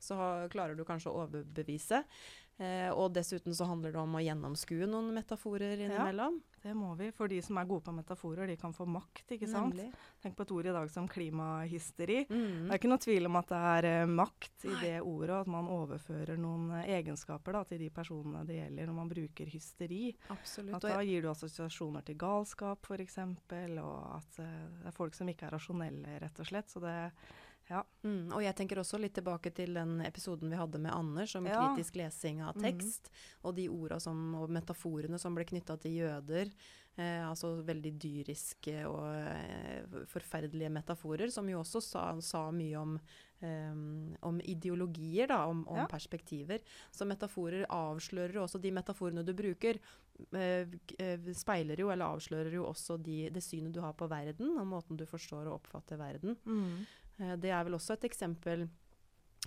så 0.02 0.18
klarer 0.50 0.74
du 0.74 0.82
kanskje 0.88 1.14
å 1.14 1.28
overbevise. 1.28 2.02
Eh, 2.56 2.88
og 2.96 3.10
dessuten 3.12 3.52
så 3.56 3.66
handler 3.68 3.92
det 3.92 4.00
om 4.00 4.14
å 4.16 4.22
gjennomskue 4.24 4.88
noen 4.88 5.10
metaforer 5.18 5.76
innimellom. 5.76 6.38
Ja, 6.40 6.60
det 6.64 6.76
må 6.80 6.94
vi. 6.96 7.10
For 7.12 7.28
de 7.28 7.42
som 7.44 7.58
er 7.60 7.68
gode 7.68 7.84
på 7.84 7.94
metaforer, 7.98 8.48
de 8.48 8.56
kan 8.60 8.72
få 8.74 8.88
makt, 8.88 9.34
ikke 9.36 9.50
sant. 9.52 9.76
Nemlig. 9.76 9.90
Tenk 10.24 10.38
på 10.38 10.46
et 10.46 10.54
ord 10.56 10.70
i 10.72 10.76
dag 10.78 10.92
som 10.94 11.10
klimahysteri. 11.12 12.22
Mm. 12.30 12.46
Det 12.70 12.70
er 12.70 12.80
ikke 12.80 12.92
noe 12.94 13.04
tvil 13.04 13.28
om 13.28 13.40
at 13.42 13.52
det 13.52 13.60
er 13.72 13.90
eh, 13.90 14.14
makt 14.22 14.68
i 14.70 14.76
det 14.80 14.94
ordet, 15.02 15.34
og 15.36 15.42
at 15.42 15.52
man 15.52 15.72
overfører 15.76 16.40
noen 16.40 16.72
eh, 16.80 16.94
egenskaper 16.96 17.60
da, 17.60 17.66
til 17.68 17.84
de 17.84 17.92
personene 18.00 18.46
det 18.48 18.62
gjelder 18.62 18.88
når 18.88 19.00
man 19.02 19.12
bruker 19.12 19.52
hysteri. 19.52 20.04
Absolutt. 20.32 20.78
At 20.80 20.88
da 20.96 21.04
gir 21.04 21.26
du 21.26 21.32
assosiasjoner 21.34 22.08
til 22.08 22.20
galskap, 22.24 22.88
f.eks., 22.88 23.20
og 23.20 24.00
at 24.16 24.40
uh, 24.40 24.48
det 24.80 24.90
er 24.90 24.96
folk 24.96 25.16
som 25.18 25.28
ikke 25.28 25.50
er 25.50 25.58
rasjonelle, 25.58 26.20
rett 26.24 26.40
og 26.40 26.48
slett. 26.48 26.72
Så 26.72 26.80
det 26.84 26.96
ja. 27.70 27.82
Mm, 28.06 28.30
og 28.36 28.44
jeg 28.46 28.56
tenker 28.58 28.80
også 28.82 29.00
litt 29.02 29.16
tilbake 29.18 29.52
til 29.56 29.74
den 29.78 29.98
episoden 30.06 30.52
vi 30.52 30.60
hadde 30.60 30.82
med 30.82 30.94
Anders 30.94 31.34
om 31.40 31.48
ja. 31.50 31.64
kritisk 31.64 31.98
lesing 31.98 32.44
av 32.46 32.58
mm. 32.58 32.66
tekst, 32.68 33.10
mm. 33.10 33.30
og 33.48 33.56
de 33.58 33.68
orda 33.74 34.00
som, 34.04 34.26
og 34.38 34.54
metaforene 34.54 35.20
som 35.22 35.38
ble 35.38 35.48
knytta 35.50 35.80
til 35.82 36.02
jøder. 36.04 36.52
Eh, 36.96 37.20
altså 37.28 37.58
veldig 37.68 37.92
dyriske 38.00 38.86
og 38.88 39.10
eh, 39.20 39.98
forferdelige 40.08 40.72
metaforer, 40.72 41.28
som 41.34 41.50
jo 41.52 41.60
også 41.60 41.82
sa, 41.84 42.04
sa 42.24 42.46
mye 42.56 42.78
om, 42.80 42.94
eh, 43.44 43.82
om 44.30 44.40
ideologier, 44.40 45.28
da, 45.34 45.42
om, 45.52 45.66
om 45.68 45.82
ja. 45.82 45.90
perspektiver. 45.92 46.64
Så 46.96 47.08
metaforer 47.10 47.68
avslører 47.68 48.40
også 48.46 48.64
De 48.64 48.72
metaforene 48.72 49.26
du 49.28 49.34
bruker, 49.36 49.82
speiler 51.36 51.80
jo, 51.80 51.90
eller 51.92 52.16
avslører 52.16 52.54
jo 52.56 52.68
også 52.70 52.98
de, 53.02 53.26
det 53.34 53.44
synet 53.44 53.74
du 53.76 53.82
har 53.84 53.96
på 53.98 54.08
verden, 54.12 54.56
og 54.60 54.68
måten 54.68 55.00
du 55.00 55.06
forstår 55.10 55.50
og 55.50 55.60
oppfatter 55.60 56.00
verden. 56.00 56.38
Mm. 56.46 56.86
Eh, 57.20 57.36
det 57.42 57.52
er 57.52 57.64
vel 57.68 57.78
også 57.78 57.98
et 57.98 58.08
eksempel 58.10 58.66
eh, 58.66 58.74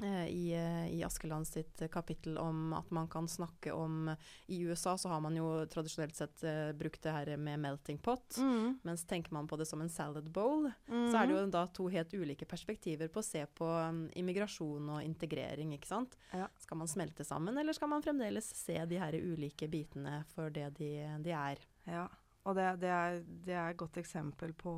i, 0.05 0.53
eh, 0.55 0.89
i 0.95 1.05
Askeland 1.05 1.49
sitt 1.49 1.83
kapittel 1.93 2.39
om 2.39 2.73
at 2.73 2.91
man 2.91 3.09
kan 3.09 3.29
snakke 3.29 3.73
om 3.73 4.15
I 4.47 4.61
USA 4.61 4.99
så 4.99 5.09
har 5.09 5.21
man 5.21 5.37
jo 5.37 5.67
tradisjonelt 5.67 6.17
sett 6.17 6.45
uh, 6.45 6.73
brukt 6.73 7.03
det 7.03 7.15
her 7.15 7.37
med 7.37 7.61
melting 7.61 7.99
pot. 7.99 8.37
Mm. 8.39 8.79
Mens 8.83 9.05
tenker 9.05 9.35
man 9.35 9.49
på 9.49 9.57
det 9.57 9.67
som 9.67 9.81
en 9.81 9.91
salad 9.91 10.31
bowl, 10.31 10.71
mm. 10.87 11.11
så 11.11 11.19
er 11.19 11.27
det 11.27 11.37
jo 11.37 11.47
da 11.53 11.65
to 11.67 11.89
helt 11.93 12.15
ulike 12.15 12.47
perspektiver 12.49 13.11
på 13.13 13.23
å 13.23 13.27
se 13.27 13.45
på 13.47 13.67
um, 13.67 14.05
immigrasjon 14.19 14.95
og 14.97 15.03
integrering. 15.03 15.75
ikke 15.77 15.91
sant? 15.91 16.17
Ja. 16.33 16.49
Skal 16.59 16.81
man 16.81 16.91
smelte 16.91 17.27
sammen, 17.27 17.59
eller 17.59 17.77
skal 17.77 17.93
man 17.93 18.05
fremdeles 18.05 18.53
se 18.57 18.79
de 18.89 19.01
her 19.01 19.19
ulike 19.19 19.69
bitene 19.69 20.23
for 20.35 20.55
det 20.55 20.71
de, 20.79 20.93
de 21.25 21.35
er? 21.35 21.65
Ja, 21.89 22.07
og 22.49 22.57
det, 22.57 22.69
det, 22.83 22.93
er, 22.93 23.19
det 23.27 23.57
er, 23.57 23.73
et 23.73 23.81
godt 23.81 23.99
eksempel 24.01 24.55
på, 24.57 24.73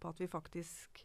på 0.00 0.12
at 0.12 0.20
vi 0.20 0.30
faktisk 0.30 1.02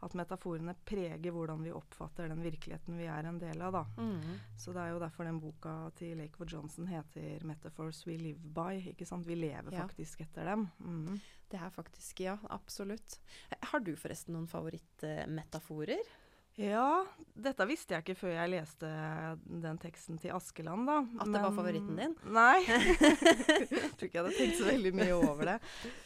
at 0.00 0.14
metaforene 0.14 0.74
preger 0.86 1.32
hvordan 1.34 1.62
vi 1.64 1.72
oppfatter 1.74 2.28
den 2.30 2.42
virkeligheten 2.44 2.96
vi 3.00 3.06
er 3.10 3.26
en 3.26 3.38
del 3.42 3.62
av. 3.62 3.72
da. 3.72 3.84
Mm. 3.98 4.36
Så 4.56 4.72
det 4.72 4.82
er 4.84 4.92
jo 4.94 5.00
derfor 5.02 5.24
den 5.26 5.40
boka 5.42 5.72
til 5.98 6.16
Lakewood 6.20 6.52
Johnson 6.52 6.86
heter 6.86 7.40
'Metaphors 7.44 8.04
We 8.06 8.16
Live 8.16 8.38
By'. 8.54 8.88
ikke 8.92 9.06
sant? 9.06 9.26
Vi 9.26 9.34
lever 9.34 9.72
Ja. 9.72 9.86
faktisk 9.86 10.20
etter 10.20 10.44
dem. 10.44 10.68
Mm. 10.80 11.20
Det 11.50 11.60
er 11.60 11.70
faktisk 11.70 12.20
Ja, 12.20 12.38
absolutt. 12.50 13.18
Har 13.62 13.80
du 13.80 13.94
forresten 13.96 14.34
noen 14.34 14.46
favorittmetaforer? 14.46 15.98
Ja, 16.58 17.04
dette 17.38 17.62
visste 17.70 17.94
jeg 17.94 18.02
ikke 18.02 18.16
før 18.18 18.32
jeg 18.34 18.50
leste 18.50 18.88
den 19.46 19.78
teksten 19.78 20.18
til 20.18 20.32
Askeland, 20.34 20.88
da. 20.90 20.96
At 21.22 21.30
det 21.30 21.40
var 21.44 21.52
favoritten 21.54 21.94
din? 22.00 22.16
Nei. 22.34 22.64
jeg 22.66 23.92
tror 23.94 24.08
ikke 24.08 24.18
jeg 24.18 24.24
hadde 24.24 24.34
tenkt 24.40 24.58
så 24.58 24.66
veldig 24.66 24.92
mye 24.98 25.14
over 25.20 25.52
det. 25.52 25.54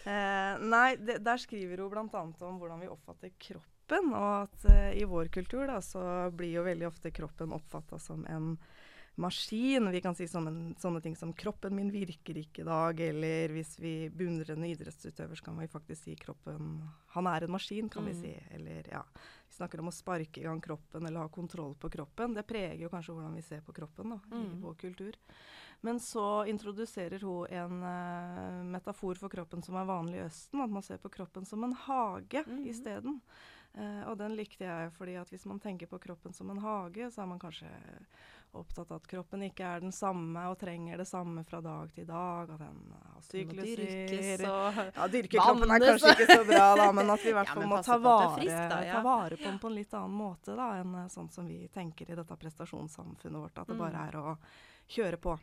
Eh, 0.05 0.59
nei, 0.69 0.97
det, 1.01 1.23
der 1.25 1.41
skriver 1.41 1.81
hun 1.81 1.89
bl.a. 1.95 2.21
om 2.51 2.59
hvordan 2.61 2.81
vi 2.85 2.91
oppfatter 2.93 3.33
kroppen, 3.83 4.13
og 4.15 4.49
at 4.49 4.65
uh, 4.71 4.93
i 4.97 5.05
vår 5.05 5.29
kultur 5.33 5.67
da, 5.67 5.81
så 5.81 6.31
blir 6.33 6.59
jo 6.59 6.65
veldig 6.65 6.87
ofte 6.87 7.11
kroppen 7.11 7.53
oppfatta 7.53 7.99
som 7.99 8.25
en 8.27 8.57
maskin. 9.15 9.91
Vi 9.93 10.01
kan 10.01 10.15
si 10.15 10.25
sånne, 10.25 10.75
sånne 10.81 11.03
ting 11.03 11.15
som 11.17 11.33
'kroppen 11.35 11.75
min 11.75 11.91
virker 11.91 12.35
ikke 12.35 12.63
i 12.63 12.65
dag', 12.65 13.01
eller 13.01 13.49
hvis 13.53 13.79
vi 13.79 14.09
beundrer 14.09 14.55
en 14.57 14.65
idrettsutøver, 14.65 15.37
så 15.37 15.45
kan 15.45 15.59
vi 15.59 15.67
faktisk 15.69 16.05
si 16.05 16.17
'kroppen 16.17 16.89
Han 17.09 17.27
er 17.27 17.45
en 17.45 17.51
maskin', 17.51 17.91
kan 17.91 18.05
vi 18.05 18.13
Mm. 18.13 18.21
si. 18.23 18.41
Eller 18.51 18.83
ja 18.91 19.03
Vi 19.49 19.55
snakker 19.57 19.81
om 19.81 19.89
å 19.89 19.93
sparke 19.93 20.39
i 20.41 20.45
gang 20.45 20.61
kroppen 20.63 21.07
eller 21.07 21.21
ha 21.21 21.29
kontroll 21.29 21.75
på 21.75 21.91
kroppen. 21.91 22.33
Det 22.33 22.47
preger 22.47 22.81
jo 22.81 22.89
kanskje 22.89 23.13
hvordan 23.13 23.35
vi 23.35 23.43
ser 23.43 23.61
på 23.61 23.73
kroppen 23.75 24.09
da, 24.09 24.21
i 24.33 24.41
Mm. 24.41 24.63
vår 24.63 24.75
kultur. 24.77 25.13
Men 25.83 25.99
så 25.99 26.49
introduserer 26.49 27.21
hun 27.21 27.47
en 27.51 27.83
uh, 27.83 28.65
metafor 28.65 29.15
for 29.19 29.29
kroppen 29.29 29.63
som 29.63 29.75
er 29.75 29.85
vanlig 29.85 30.15
i 30.21 30.25
Østen. 30.25 30.63
At 30.63 30.71
man 30.71 30.83
ser 30.83 30.97
på 30.97 31.11
kroppen 31.11 31.45
som 31.45 31.63
en 31.65 31.75
hage 31.75 32.45
mm. 32.47 32.67
isteden. 32.67 33.21
Uh, 33.73 34.03
og 34.11 34.19
den 34.21 34.35
likte 34.37 34.67
jeg, 34.67 34.91
fordi 34.99 35.15
at 35.17 35.31
hvis 35.33 35.47
man 35.49 35.59
tenker 35.61 35.89
på 35.89 35.99
kroppen 35.99 36.33
som 36.37 36.51
en 36.53 36.59
hage, 36.61 37.07
så 37.11 37.23
er 37.23 37.27
man 37.31 37.39
kanskje 37.41 37.71
opptatt 38.53 38.91
av 38.93 38.99
at 39.01 39.07
kroppen 39.09 39.41
ikke 39.47 39.65
er 39.65 39.81
den 39.81 39.95
samme 39.97 40.43
og 40.51 40.59
trenger 40.61 40.99
det 41.01 41.07
samme 41.09 41.41
fra 41.49 41.63
dag 41.65 41.89
til 41.97 42.05
dag. 42.05 42.51
At 42.53 42.61
den 42.61 42.83
har 42.93 43.23
sykluser 43.25 43.81
dyrkes 43.81 44.43
og 44.45 44.81
Ja, 44.99 45.07
dyrkekroppen 45.15 45.73
er 45.73 45.87
kanskje 45.87 46.13
ikke 46.19 46.27
så 46.35 46.45
bra, 46.51 46.67
da, 46.77 46.89
men 46.93 47.15
at 47.15 47.25
vi 47.25 47.31
i 47.33 47.33
hvert 47.39 47.49
fall 47.55 47.65
ja, 47.65 47.71
må 47.71 47.79
ta 47.87 47.97
vare, 48.05 48.35
frisk, 48.37 48.59
da, 48.75 48.83
ja. 48.85 48.99
ta 48.99 49.01
vare 49.07 49.39
på 49.41 49.47
den 49.49 49.57
på 49.63 49.73
en 49.73 49.79
litt 49.81 49.97
annen 49.97 50.19
måte 50.21 50.59
da, 50.59 50.69
enn 50.83 50.93
eh, 51.01 51.09
sånn 51.17 51.33
som 51.33 51.49
vi 51.49 51.63
tenker 51.73 52.13
i 52.13 52.19
dette 52.21 52.37
prestasjonssamfunnet 52.45 53.41
vårt. 53.47 53.57
At 53.65 53.73
det 53.73 53.79
bare 53.81 53.97
Mm. 53.97 54.09
er 54.09 54.21
å 54.21 54.37
kjøre 54.93 55.19
på. 55.23 55.35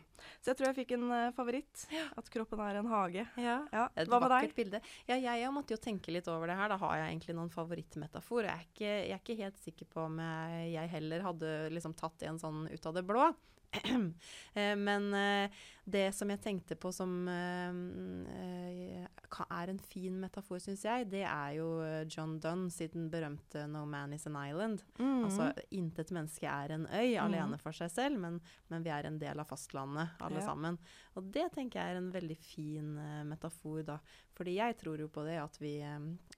Så 0.43 0.51
jeg 0.51 0.59
tror 0.59 0.67
jeg 0.69 0.77
fikk 0.81 0.93
en 0.97 1.05
uh, 1.09 1.31
favoritt. 1.35 1.83
At 2.19 2.29
kroppen 2.31 2.61
er 2.63 2.79
en 2.81 2.89
hage. 2.91 3.25
Ja. 3.39 3.57
Ja, 3.71 3.85
Hva 4.09 4.19
med 4.21 4.33
deg? 4.33 4.55
bilde. 4.57 4.81
Ja, 5.09 5.15
jeg 5.15 5.47
òg 5.47 5.53
måtte 5.55 5.75
jo 5.75 5.81
tenke 5.81 6.13
litt 6.13 6.27
over 6.31 6.51
det 6.51 6.57
her. 6.59 6.71
Da 6.73 6.79
har 6.81 6.97
jeg 7.01 7.13
egentlig 7.13 7.37
noen 7.37 7.51
favorittmetafor. 7.53 8.47
Jeg 8.47 8.53
er 8.55 8.65
ikke, 8.67 8.89
jeg 8.89 9.15
er 9.15 9.21
ikke 9.23 9.39
helt 9.43 9.61
sikker 9.63 9.89
på 9.93 10.05
om 10.07 10.19
jeg, 10.23 10.65
jeg 10.75 10.93
heller 10.95 11.25
hadde 11.29 11.53
liksom 11.75 11.95
tatt 11.99 12.27
en 12.29 12.41
sånn 12.41 12.65
ut 12.69 12.89
av 12.91 12.99
det 12.99 13.05
blå. 13.07 13.29
Eh, 14.55 14.75
Men 14.75 15.13
eh, 15.13 15.49
det 15.85 16.11
som 16.15 16.29
jeg 16.29 16.41
tenkte 16.41 16.75
på 16.75 16.89
som 16.93 17.27
eh, 17.29 19.05
er 19.05 19.69
en 19.71 19.79
fin 19.79 20.15
metafor, 20.19 20.59
syns 20.61 20.81
jeg, 20.85 21.05
det 21.11 21.21
er 21.25 21.53
jo 21.59 21.67
John 22.09 22.37
Donne 22.41 22.69
siden 22.73 23.09
berømte 23.13 23.67
'No 23.69 23.85
man 23.85 24.13
is 24.13 24.25
an 24.27 24.33
island'. 24.35 24.81
Mm. 24.99 25.23
Altså 25.25 25.53
intet 25.71 26.11
menneske 26.11 26.47
er 26.49 26.71
en 26.75 26.87
øy 26.87 27.13
Mhm. 27.15 27.23
alene 27.25 27.57
for 27.59 27.71
seg 27.71 27.91
selv, 27.91 28.19
men, 28.19 28.41
men 28.69 28.83
vi 28.83 28.89
er 28.89 29.05
en 29.05 29.19
del 29.19 29.39
av 29.39 29.47
fastlandet 29.47 30.09
alle 30.19 30.39
Ja. 30.41 30.45
sammen. 30.47 30.77
Og 31.15 31.31
det 31.31 31.51
tenker 31.53 31.79
jeg 31.79 31.93
er 31.93 31.97
en 31.97 32.11
veldig 32.11 32.37
fin 32.37 32.95
metafor, 33.29 33.83
da. 33.85 33.99
Fordi 34.35 34.55
jeg 34.55 34.77
tror 34.77 34.97
jo 34.99 35.07
på 35.07 35.23
det 35.25 35.37
at 35.39 35.57
vi, 35.59 35.77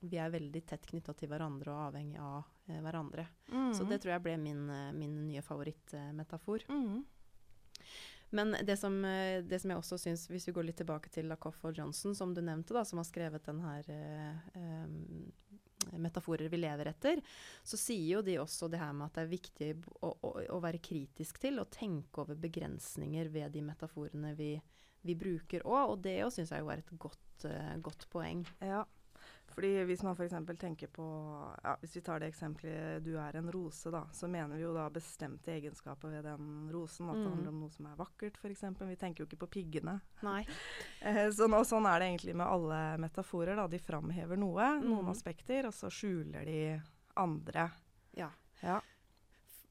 vi 0.02 0.16
er 0.18 0.30
veldig 0.30 0.66
tett 0.66 0.86
knytta 0.86 1.14
til 1.16 1.28
hverandre 1.28 1.68
og 1.72 1.92
avhengig 1.94 2.18
av 2.18 2.44
hverandre. 2.68 3.26
Mm. 3.50 3.72
Så 3.74 3.84
det 3.88 4.00
tror 4.02 4.12
jeg 4.12 4.22
ble 4.22 4.36
min, 4.38 4.66
min 4.98 5.26
nye 5.26 5.40
favorittmetafor. 5.42 6.60
mm. 6.68 7.04
Men 8.32 8.56
det 8.64 8.78
som, 8.80 9.04
eh, 9.04 9.42
det 9.44 9.60
som 9.60 9.70
jeg 9.70 9.80
også 9.82 9.98
syns, 10.00 10.26
hvis 10.32 10.48
vi 10.48 10.54
går 10.56 10.68
litt 10.70 10.80
tilbake 10.80 11.12
til 11.12 11.28
Lacoff 11.28 11.64
og 11.68 11.76
Johnson, 11.76 12.14
som 12.16 12.32
du 12.34 12.40
nevnte, 12.40 12.72
da, 12.72 12.84
som 12.88 13.00
har 13.02 13.08
skrevet 13.08 13.44
den 13.44 13.60
her 13.60 13.90
eh, 13.92 14.70
metaforer 16.00 16.48
vi 16.48 16.60
lever 16.62 16.92
etter, 16.92 17.20
så 17.62 17.76
sier 17.76 18.06
jo 18.16 18.22
de 18.24 18.38
også 18.40 18.70
det 18.72 18.80
her 18.80 18.94
med 18.96 19.10
at 19.10 19.18
det 19.18 19.24
er 19.24 19.32
viktig 19.32 19.70
å, 20.00 20.14
å, 20.14 20.32
å 20.56 20.60
være 20.62 20.80
kritisk 20.82 21.42
til 21.42 21.60
og 21.60 21.72
tenke 21.74 22.24
over 22.24 22.38
begrensninger 22.40 23.28
ved 23.34 23.52
de 23.52 23.64
metaforene 23.66 24.32
vi, 24.38 24.54
vi 25.02 25.18
bruker 25.18 25.66
òg. 25.66 25.94
Og 25.94 26.02
det 26.06 26.18
òg 26.24 26.32
syns 26.34 26.54
jeg 26.54 26.64
jo 26.64 26.72
er 26.72 26.82
et 26.82 26.92
godt, 27.04 27.46
uh, 27.48 27.76
godt 27.84 28.08
poeng. 28.12 28.44
Ja. 28.64 28.84
Fordi 29.54 29.84
hvis 29.84 30.02
man 30.02 30.14
f.eks. 30.16 30.32
tenker 30.58 30.88
på 30.88 31.04
ja, 31.62 31.76
Hvis 31.80 31.96
vi 31.96 32.00
tar 32.00 32.18
det 32.20 32.28
eksempelet 32.32 33.02
'du 33.04 33.16
er 33.18 33.36
en 33.36 33.50
rose', 33.52 33.90
da, 33.90 34.04
så 34.12 34.28
mener 34.28 34.56
vi 34.56 34.62
jo 34.62 34.72
da 34.74 34.88
bestemte 34.90 35.52
egenskaper 35.52 36.08
ved 36.10 36.24
den 36.24 36.70
rosen. 36.72 37.08
At 37.10 37.16
det 37.16 37.26
Mm. 37.26 37.32
handler 37.32 37.48
om 37.48 37.60
noe 37.60 37.70
som 37.70 37.86
er 37.86 37.96
vakkert, 37.96 38.36
f.eks. 38.38 38.62
Vi 38.80 38.96
tenker 38.96 39.20
jo 39.20 39.26
ikke 39.26 39.46
på 39.46 39.50
piggene. 39.50 40.00
Nei. 40.22 40.44
Eh, 41.02 41.28
sånn, 41.30 41.52
og 41.54 41.66
sånn 41.66 41.84
er 41.86 41.98
det 41.98 42.08
egentlig 42.08 42.34
med 42.36 42.46
alle 42.46 42.96
metaforer. 42.98 43.56
da, 43.56 43.66
De 43.66 43.78
framhever 43.78 44.36
noe, 44.38 44.80
noen 44.80 45.04
Mhm. 45.04 45.10
aspekter, 45.10 45.66
og 45.66 45.72
så 45.72 45.90
skjuler 45.90 46.44
de 46.44 46.80
andre. 47.16 47.70
Ja. 48.14 48.30
Ja. 48.62 48.80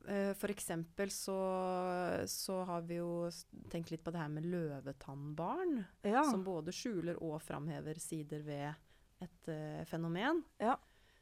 Eh, 0.08 0.34
For 0.34 0.48
eksempel 0.50 1.10
så, 1.10 2.26
så 2.28 2.66
har 2.66 2.82
vi 2.82 2.96
jo 2.96 3.30
tenkt 3.70 3.92
litt 3.92 4.04
på 4.04 4.12
det 4.12 4.20
her 4.20 4.28
med 4.30 4.44
løvetannbarn. 4.46 5.86
ja. 6.04 6.24
som 6.24 6.44
både 6.44 6.72
skjuler 6.72 7.16
og 7.22 7.42
framhever 7.42 8.00
sider 8.00 8.42
ved 8.44 8.76
et 9.22 9.51
uh, 9.51 9.84
fenomen. 9.90 10.44
Ja. 10.62 10.78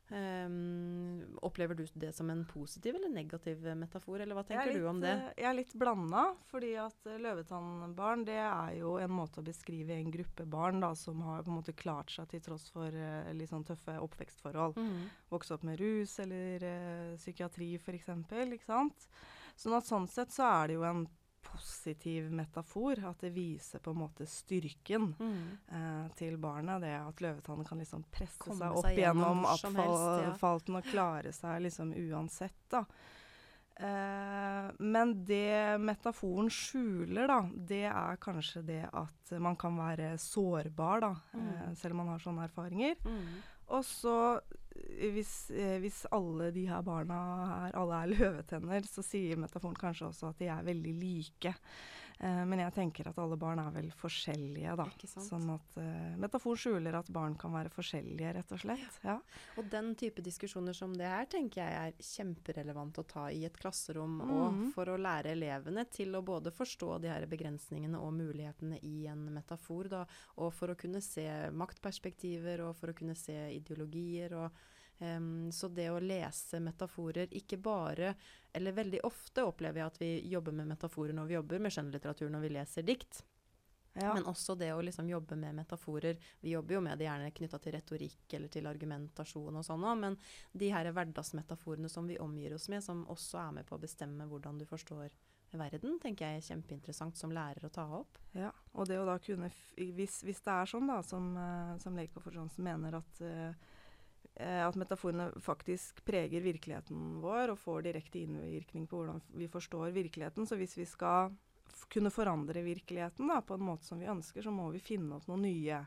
Um, 0.10 1.22
opplever 1.46 1.76
du 1.78 1.84
det 1.94 2.16
som 2.18 2.30
en 2.34 2.40
positiv 2.50 2.96
eller 2.98 3.12
negativ 3.14 3.62
metafor, 3.78 4.18
eller 4.24 4.34
hva 4.34 4.42
Jeg 4.50 4.58
er 4.58 4.80
du 4.80 4.88
om 4.90 4.98
litt, 4.98 5.06
det? 5.06 5.12
eh, 5.14 5.44
Jeg 5.44 5.50
er 5.52 5.58
litt 5.60 5.76
blanda, 5.78 6.24
fordi 6.50 6.72
at 6.82 7.06
eh, 7.06 7.20
løvetannbarn 7.22 8.24
det 8.26 8.40
er 8.42 8.72
jo 8.80 8.96
en 8.98 9.14
måte 9.14 9.44
å 9.44 9.46
beskrive 9.46 9.94
en 9.94 10.10
gruppe 10.10 10.48
barn 10.50 10.82
da, 10.82 10.96
som 10.98 11.22
har 11.28 11.44
på 11.46 11.54
en 11.54 11.60
måte 11.60 11.78
klart 11.78 12.10
seg 12.10 12.26
til 12.32 12.42
tross 12.42 12.66
for 12.74 12.90
uh, 12.90 13.30
litt 13.38 13.54
sånn 13.54 13.68
tøffe 13.70 14.00
oppvekstforhold. 14.02 14.82
Mm. 14.82 15.06
Vokse 15.30 15.54
opp 15.54 15.68
med 15.70 15.78
rus 15.80 16.18
eller 16.26 16.66
uh, 16.66 17.14
psykiatri 17.22 17.76
f.eks. 17.78 18.10
Ikke 18.50 18.66
sant? 18.66 19.08
Sånn 19.60 19.78
at 19.78 19.86
sånn 19.86 20.10
sett 20.10 20.34
så 20.34 20.50
er 20.50 20.72
det 20.72 20.80
jo 20.80 20.88
en 20.90 21.06
positiv 21.52 22.32
metafor. 22.32 23.02
At 23.10 23.22
det 23.26 23.34
viser 23.36 23.84
på 23.84 23.94
en 23.94 24.02
måte 24.04 24.28
styrken 24.30 25.12
mm. 25.20 25.46
eh, 25.68 26.08
til 26.20 26.38
barnet. 26.42 26.84
Det 26.86 26.96
at 26.98 27.24
løvetannen 27.26 27.68
kan 27.68 27.82
liksom 27.82 28.06
presse 28.14 28.42
Komme 28.42 28.62
seg 28.62 28.80
opp 28.80 28.90
seg 28.90 29.00
gjennom 29.04 29.46
gjennom 29.46 29.48
hvor 29.80 30.26
ja. 30.26 30.82
og 30.82 30.92
klare 30.92 31.34
seg 31.36 31.64
liksom 31.66 31.96
uansett, 31.98 32.62
da. 32.72 32.86
Eh, 33.80 34.72
men 34.80 35.14
det 35.24 35.80
metaforen 35.80 36.50
skjuler, 36.52 37.30
da, 37.32 37.40
det 37.70 37.86
er 37.88 38.20
kanskje 38.20 38.64
det 38.68 38.82
at 38.92 39.32
man 39.40 39.56
kan 39.60 39.78
være 39.80 40.18
sårbar, 40.20 41.06
da. 41.06 41.14
Mm. 41.32 41.48
Eh, 41.54 41.70
selv 41.80 41.96
om 41.96 42.04
man 42.04 42.14
har 42.16 42.26
sånne 42.26 42.50
erfaringer. 42.50 43.00
Mhm. 43.06 43.40
Og 43.76 43.86
så 43.86 44.18
eh, 44.40 45.12
hvis, 45.14 45.34
eh, 45.52 45.78
hvis 45.84 46.04
alle 46.16 46.50
de 46.56 46.66
her 46.70 46.84
barna 46.86 47.20
her, 47.52 47.78
alle 47.80 48.02
er 48.04 48.14
løvetenner, 48.16 48.88
så 48.90 49.06
sier 49.06 49.40
metaforen 49.40 49.78
kanskje 49.80 50.10
også 50.10 50.32
at 50.32 50.42
de 50.42 50.50
er 50.52 50.68
veldig 50.68 50.96
like. 51.00 51.54
Eh, 52.20 52.42
men 52.46 52.60
jeg 52.60 52.74
tenker 52.76 53.08
at 53.08 53.20
alle 53.22 53.38
barn 53.40 53.62
er 53.64 53.70
vel 53.72 53.86
forskjellige, 53.96 54.74
da. 54.76 54.86
Sånn 55.08 55.46
at 55.54 55.78
uh, 55.80 56.18
metafor 56.20 56.58
skjuler 56.60 56.98
at 57.00 57.08
barn 57.16 57.38
kan 57.40 57.54
være 57.56 57.72
forskjellige, 57.72 58.34
rett 58.36 58.52
og 58.52 58.60
slett. 58.60 58.98
Ja. 59.06 59.16
Og 59.56 59.70
den 59.72 59.94
type 59.96 60.20
diskusjoner 60.26 60.76
som 60.76 60.92
det 61.00 61.08
her, 61.08 61.30
tenker 61.32 61.62
jeg 61.64 61.94
er 61.94 62.04
kjemperelevant 62.04 63.00
å 63.00 63.06
ta 63.08 63.30
i 63.32 63.46
et 63.48 63.56
klasserom, 63.56 64.20
og 64.26 64.50
Mhm. 64.50 64.74
for 64.76 64.92
å 64.92 64.98
lære 65.00 65.32
elevene 65.32 65.86
til 65.90 66.12
å 66.20 66.22
både 66.26 66.52
forstå 66.52 67.00
de 67.02 67.08
her 67.08 67.26
begrensningene 67.26 67.96
og 67.96 68.12
mulighetene 68.18 68.82
i 68.84 69.08
en 69.08 69.24
metafor, 69.40 69.88
da, 69.90 70.06
og 70.38 70.52
for 70.54 70.68
å 70.74 70.78
kunne 70.78 71.00
se 71.02 71.24
maktperspektiver, 71.56 72.60
og 72.68 72.76
for 72.76 72.92
å 72.92 72.96
kunne 73.00 73.16
se 73.16 73.38
ideologier, 73.56 74.34
og 74.34 74.52
em, 75.00 75.50
så 75.52 75.68
det 75.74 75.90
å 75.92 76.00
lese 76.04 76.60
metaforer, 76.64 77.32
ikke 77.36 77.58
bare, 77.58 78.14
eller 78.54 78.76
veldig 78.78 79.02
ofte 79.08 79.46
opplever 79.48 79.82
jeg 79.82 79.92
at 79.92 80.00
vi 80.02 80.12
jobber 80.32 80.56
med 80.56 80.68
metaforer 80.72 81.14
når 81.16 81.30
vi 81.30 81.38
jobber 81.38 81.60
med 81.60 81.76
skjønnlitteratur, 81.76 82.30
når 82.34 82.46
vi 82.46 82.50
leser 82.56 82.88
dikt, 82.88 83.24
Ja. 84.00 84.14
men 84.14 84.24
også 84.30 84.56
det 84.56 84.70
å 84.72 84.82
liksom 84.86 85.10
jobbe 85.10 85.36
med 85.36 85.56
metaforer. 85.56 86.18
Vi 86.42 86.52
jobber 86.54 86.76
jo 86.76 86.82
med 86.82 86.98
det 87.00 87.08
gjerne 87.08 87.32
knytta 87.36 87.60
til 87.60 87.74
retorikk 87.74 88.34
eller 88.38 88.48
til 88.48 88.68
argumentasjon 88.70 89.58
og 89.58 89.66
sånn 89.66 90.00
men 90.00 90.18
de 90.54 90.70
her 90.72 90.92
hverdagsmetaforene 90.94 91.90
som 91.90 92.08
vi 92.08 92.20
omgir 92.20 92.54
oss 92.54 92.70
med, 92.70 92.84
som 92.84 93.06
også 93.08 93.42
er 93.48 93.52
med 93.52 93.66
på 93.66 93.76
å 93.76 93.82
bestemme 93.82 94.28
hvordan 94.30 94.60
du 94.60 94.66
forstår 94.66 95.10
verden, 95.58 95.98
tenker 96.00 96.28
jeg 96.28 96.38
er 96.38 96.48
kjempeinteressant 96.52 97.18
som 97.18 97.32
lærer 97.34 97.66
å 97.66 97.72
ta 97.74 97.86
opp. 98.00 98.20
Ja, 98.38 98.52
og 98.76 98.88
det 98.90 99.00
å 99.00 99.06
da 99.08 99.18
kunne 99.24 99.50
hvis, 99.76 100.20
hvis 100.28 100.42
det 100.46 100.54
er 100.54 100.70
sånn 100.70 100.90
da, 100.90 101.00
som, 101.06 101.32
uh, 101.38 101.78
som 101.82 101.98
Lakoff 101.98 102.28
og 102.30 102.38
Johnsen 102.38 102.64
mener 102.68 103.00
at, 103.00 103.22
eh, 103.26 103.50
eh, 103.50 103.79
at 104.40 104.78
metaforene 104.80 105.26
faktisk 105.44 106.00
preger 106.08 106.40
virkeligheten 106.46 107.18
vår 107.20 107.52
og 107.52 107.60
får 107.60 107.82
direkte 107.90 108.22
innvirkning 108.22 108.86
på 108.88 109.02
hvordan 109.02 109.20
vi 109.36 109.50
forstår 109.52 109.92
virkeligheten. 109.92 110.48
Så 110.48 110.56
hvis 110.56 110.78
vi 110.80 110.86
skal 110.88 111.34
kunne 111.92 112.12
forandre 112.14 112.64
virkeligheten 112.64 113.28
da, 113.28 113.42
på 113.42 113.58
en 113.58 113.66
måte 113.68 113.88
som 113.88 114.00
vi 114.00 114.08
ønsker, 114.08 114.46
så 114.46 114.54
må 114.54 114.70
vi 114.72 114.82
finne 114.84 115.18
opp 115.18 115.28
noen 115.28 115.44
nye? 115.44 115.82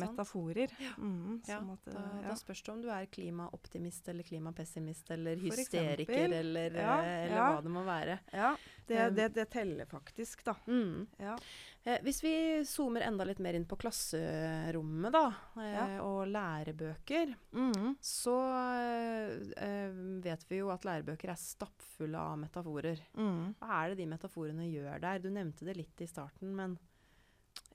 Metaforer. 0.00 0.70
Mm, 0.98 1.40
Ja, 1.48 1.58
at, 1.58 1.84
Da, 1.84 2.00
ja. 2.22 2.28
da 2.28 2.34
spørs 2.34 2.62
det 2.62 2.72
om 2.72 2.82
du 2.82 2.88
er 2.90 3.06
klimaoptimist 3.06 4.08
eller 4.08 4.22
klimapessimist 4.22 5.10
eller 5.10 5.36
For 5.36 5.56
hysteriker 5.56 6.12
eksempel. 6.12 6.32
eller, 6.40 6.70
Ja, 6.80 6.98
eh, 7.02 7.24
eller 7.26 7.36
hva 7.36 7.62
det 7.62 7.70
må 7.70 7.84
være. 7.84 8.18
ja 8.32 8.56
det, 8.86 9.08
Um, 9.08 9.14
det, 9.16 9.32
det 9.34 9.50
teller 9.50 9.84
faktisk, 9.84 10.44
da. 10.44 10.54
Mm. 10.68 11.06
Ja. 11.18 11.36
Eh, 11.84 11.98
hvis 12.02 12.20
vi 12.22 12.62
zoomer 12.64 13.00
enda 13.02 13.24
litt 13.24 13.38
mer 13.42 13.54
inn 13.54 13.64
på 13.66 13.76
klasserommet, 13.76 15.12
da, 15.12 15.32
eh, 15.60 15.98
og 16.00 16.26
lærebøker, 16.28 17.34
Mm. 17.52 17.96
så 18.00 18.36
eh, 18.78 19.52
eh, 19.56 19.90
vet 20.22 20.44
vi 20.48 20.58
jo 20.58 20.70
at 20.70 20.84
lærebøker 20.84 21.30
er 21.30 21.34
stappfulle 21.36 22.14
av 22.18 22.38
metaforer. 22.38 23.00
Mm. 23.16 23.54
Hva 23.60 23.84
er 23.84 23.88
det 23.94 23.98
de 23.98 24.06
metaforene 24.06 24.70
gjør 24.70 25.00
der? 25.00 25.18
Du 25.18 25.30
nevnte 25.30 25.64
det 25.64 25.76
litt 25.76 26.00
i 26.00 26.06
starten, 26.06 26.54
men 26.54 26.78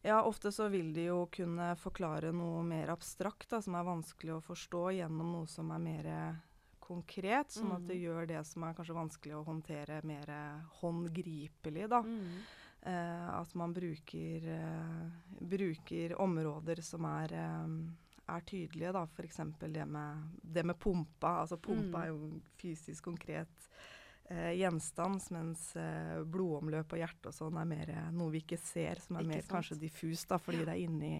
Ja, 0.03 0.23
ofte 0.25 0.51
så 0.51 0.65
vil 0.73 0.93
de 0.93 1.03
jo 1.11 1.27
kunne 1.31 1.75
forklare 1.77 2.31
noe 2.33 2.63
mer 2.65 2.89
abstrakt, 2.89 3.49
da, 3.51 3.59
som 3.61 3.75
er 3.77 3.83
vanskelig 3.85 4.33
å 4.39 4.41
forstå, 4.41 4.85
gjennom 4.97 5.29
noe 5.35 5.47
som 5.47 5.69
er 5.75 5.79
mer 5.83 6.09
konkret. 6.81 7.51
Sånn 7.53 7.71
at 7.75 7.85
det 7.87 7.95
Mm. 7.99 8.03
gjør 8.03 8.27
det 8.27 8.45
som 8.47 8.63
er 8.63 8.73
kanskje 8.73 8.95
vanskelig 8.97 9.35
å 9.37 9.45
håndtere, 9.45 10.03
mer 10.03 10.25
håndgripelig, 10.81 11.87
da. 11.89 12.01
Eh, 12.83 13.29
at 13.41 13.53
man 13.53 13.73
bruker, 13.73 14.41
eh, 14.43 15.11
bruker 15.39 16.15
områder 16.19 16.81
som 16.81 17.05
er, 17.05 17.31
eh, 17.31 18.35
er 18.35 18.41
tydelige, 18.41 18.91
da. 18.93 19.03
F.eks. 19.05 19.37
Det, 19.59 19.85
med- 19.87 20.31
det 20.41 20.65
med 20.65 20.79
pumpa. 20.79 21.41
Altså 21.45 21.57
pumpa 21.61 21.99
Mm. 21.99 22.03
er 22.03 22.07
jo 22.07 22.41
fysisk 22.57 23.03
konkret 23.03 23.69
eh, 24.29 24.51
gjenstand, 24.59 25.21
mens 25.31 25.75
eh, 25.75 26.21
blodomløp 26.23 26.93
og 26.93 26.99
hjerte 27.01 27.31
og 27.31 27.33
sånn 27.33 27.57
er 27.57 27.65
mer 27.65 27.89
eh, 27.89 28.11
noe 28.11 28.31
vi 28.31 28.43
ikke 28.45 28.57
ser, 28.59 28.99
som 28.99 29.15
er 29.17 29.25
Ikke 29.25 29.33
mer 29.35 29.41
sant? 29.41 29.51
kanskje 29.55 29.79
diffust, 29.81 30.29
da, 30.29 30.37
fordi 30.37 30.65
det 30.65 30.73
er 30.77 30.85
inni, 30.85 31.13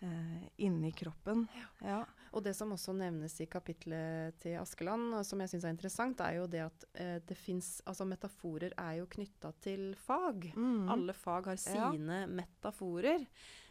Uh, 0.00 0.46
inni 0.64 0.92
kroppen. 0.96 1.42
Ja. 1.84 2.06
Og 2.32 2.40
det 2.46 2.54
som 2.56 2.70
også 2.72 2.94
nevnes 2.96 3.34
i 3.44 3.46
kapitlet 3.52 4.32
til 4.40 4.54
Askeland, 4.56 5.10
og 5.12 5.26
som 5.28 5.42
jeg 5.44 5.50
syns 5.52 5.66
er 5.68 5.74
interessant, 5.74 6.22
er 6.24 6.38
jo 6.38 6.46
det 6.48 6.62
at 6.64 6.86
uh, 6.96 7.18
det 7.28 7.36
fins 7.36 7.82
Altså 7.84 8.06
metaforer 8.08 8.72
er 8.80 8.94
jo 9.02 9.04
knytta 9.12 9.50
til 9.60 9.90
fag. 10.00 10.54
Mm. 10.56 10.88
Alle 10.88 11.12
fag 11.12 11.50
har 11.50 11.58
Ja. 11.60 11.90
sine 11.92 12.22
metaforer. 12.32 13.26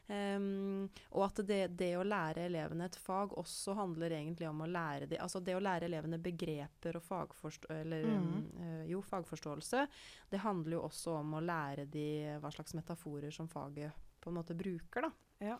Ehm, 0.09 0.87
og 1.13 1.25
at 1.27 1.41
det, 1.45 1.59
det 1.77 1.91
å 1.99 2.05
lære 2.05 2.47
elevene 2.47 2.87
et 2.89 2.97
fag 2.97 3.35
også 3.37 3.75
handler 3.77 4.15
egentlig 4.17 4.47
om 4.49 4.63
å 4.65 4.69
lære 4.69 5.05
de, 5.11 5.19
altså 5.21 5.41
det 5.45 5.53
å 5.53 5.61
lære 5.61 5.85
elevene 5.85 6.17
begreper 6.21 6.97
og 6.97 7.05
fagforstå 7.05 7.75
eller, 7.75 8.07
mm. 8.09 8.31
uh, 8.57 8.85
jo, 8.89 9.03
fagforståelse, 9.05 9.83
det 10.31 10.41
handler 10.41 10.79
jo 10.79 10.87
også 10.87 11.19
om 11.19 11.35
å 11.37 11.43
lære 11.45 11.85
de 11.93 12.07
hva 12.41 12.49
slags 12.55 12.73
metaforer 12.77 13.29
som 13.35 13.51
faget 13.51 14.07
på 14.19 14.31
en 14.31 14.39
måte 14.39 14.57
bruker. 14.57 15.05
da. 15.05 15.13
Ja. 15.51 15.59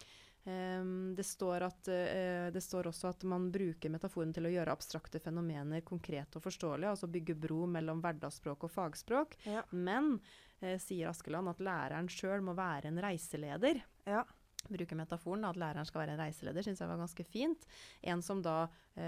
Um, 0.50 1.14
det, 1.16 1.28
står 1.28 1.68
at, 1.68 1.92
uh, 1.92 2.50
det 2.50 2.64
står 2.66 2.90
også 2.90 3.12
at 3.12 3.28
man 3.30 3.52
bruker 3.54 3.94
metaforen 3.94 4.34
til 4.34 4.50
å 4.50 4.54
gjøre 4.54 4.74
abstrakte 4.74 5.22
fenomener 5.22 5.86
konkrete 5.86 6.40
og 6.40 6.48
forståelige, 6.48 6.96
altså 6.96 7.12
bygge 7.12 7.38
bro 7.38 7.68
mellom 7.70 8.02
hverdagsspråk 8.02 8.66
og 8.66 8.74
fagspråk. 8.74 9.38
Ja. 9.46 9.62
Men, 9.78 10.16
uh, 10.64 10.76
sier 10.82 11.14
Askeland, 11.14 11.54
at 11.54 11.62
læreren 11.62 12.10
sjøl 12.10 12.42
må 12.50 12.58
være 12.58 12.90
en 12.90 13.02
reiseleder. 13.06 13.84
Ja. 14.10 14.26
Bruker 14.68 14.96
metaforen 15.00 15.46
at 15.48 15.58
læreren 15.58 15.88
skal 15.88 16.04
være 16.04 16.16
en 16.18 16.20
reiseleder, 16.24 16.66
syns 16.66 16.82
jeg 16.84 16.90
var 16.92 17.00
ganske 17.00 17.24
fint. 17.26 17.68
En 18.04 18.22
som 18.26 18.42
da 18.44 18.66
eh, 18.96 19.04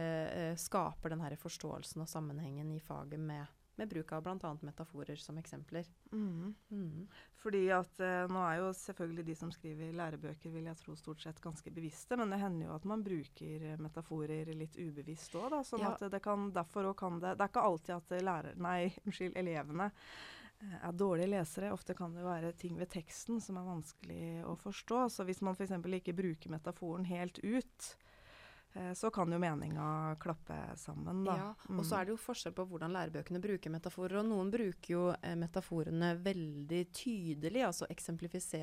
eh, 0.52 0.54
skaper 0.58 1.12
den 1.14 1.22
her 1.26 1.36
forståelsen 1.38 2.02
og 2.06 2.10
sammenhengen 2.10 2.72
i 2.72 2.80
faget 2.82 3.20
med, 3.20 3.46
med 3.78 3.90
bruk 3.92 4.14
av 4.16 4.24
bl.a. 4.26 4.54
metaforer 4.66 5.20
som 5.20 5.38
eksempler. 5.42 5.86
Mm. 6.16 6.56
Mm. 6.72 7.06
Fordi 7.44 7.66
at 7.76 8.00
eh, 8.00 8.24
nå 8.32 8.42
er 8.48 8.62
jo 8.62 8.72
selvfølgelig 8.80 9.28
de 9.28 9.38
som 9.44 9.52
skriver 9.54 9.94
lærebøker, 10.00 10.56
vil 10.56 10.72
jeg 10.72 10.80
tro 10.82 10.96
stort 10.96 11.22
sett 11.28 11.44
ganske 11.44 11.74
bevisste, 11.74 12.18
men 12.18 12.32
det 12.34 12.42
hender 12.42 12.70
jo 12.70 12.76
at 12.80 12.88
man 12.90 13.04
bruker 13.06 13.70
eh, 13.74 13.80
metaforer 13.82 14.54
litt 14.56 14.80
ubevisst 14.80 15.36
òg, 15.36 15.50
da. 15.58 15.64
Sånn 15.68 15.84
Ja. 15.86 15.94
at 15.98 16.08
det 16.16 16.24
kan 16.26 16.50
derfor 16.56 16.94
òg 16.94 16.98
kan 17.04 17.20
det 17.20 17.36
Det 17.38 17.44
er 17.46 17.54
ikke 17.54 17.70
alltid 17.70 17.98
at 18.00 18.22
lærer, 18.24 18.56
nei, 18.56 18.94
unnskyld, 19.06 19.36
elevene 19.36 19.92
er 20.82 20.96
dårlige 20.98 21.32
lesere. 21.34 21.72
Ofte 21.74 21.96
kan 21.98 22.14
det 22.16 22.26
være 22.26 22.54
ting 22.58 22.78
ved 22.80 22.92
teksten 22.94 23.42
som 23.44 23.58
er 23.60 23.68
vanskelig 23.68 24.26
å 24.48 24.56
forstå. 24.60 25.04
Så 25.14 25.26
hvis 25.28 25.42
man 25.46 25.58
f.eks. 25.58 25.74
ikke 26.02 26.18
bruker 26.18 26.54
metaforen 26.54 27.08
helt 27.10 27.42
ut, 27.44 27.92
eh, 27.92 28.11
så 28.96 29.10
kan 29.12 29.32
jo 29.32 29.38
meninga 29.40 30.16
klappe 30.20 30.56
sammen, 30.80 31.24
da. 31.26 31.36
Ja, 31.38 31.48
og 31.76 31.84
så 31.86 31.98
er 32.00 32.06
det 32.06 32.14
jo 32.14 32.20
forskjell 32.24 32.54
på 32.56 32.66
hvordan 32.70 32.94
lærebøkene 32.96 33.42
bruker 33.44 33.70
metaforer. 33.74 34.20
Og 34.22 34.26
noen 34.30 34.52
bruker 34.54 34.94
jo 34.94 35.02
eh, 35.22 35.36
metaforene 35.36 36.14
veldig 36.24 36.82
tydelig, 36.96 37.66
altså 37.68 37.86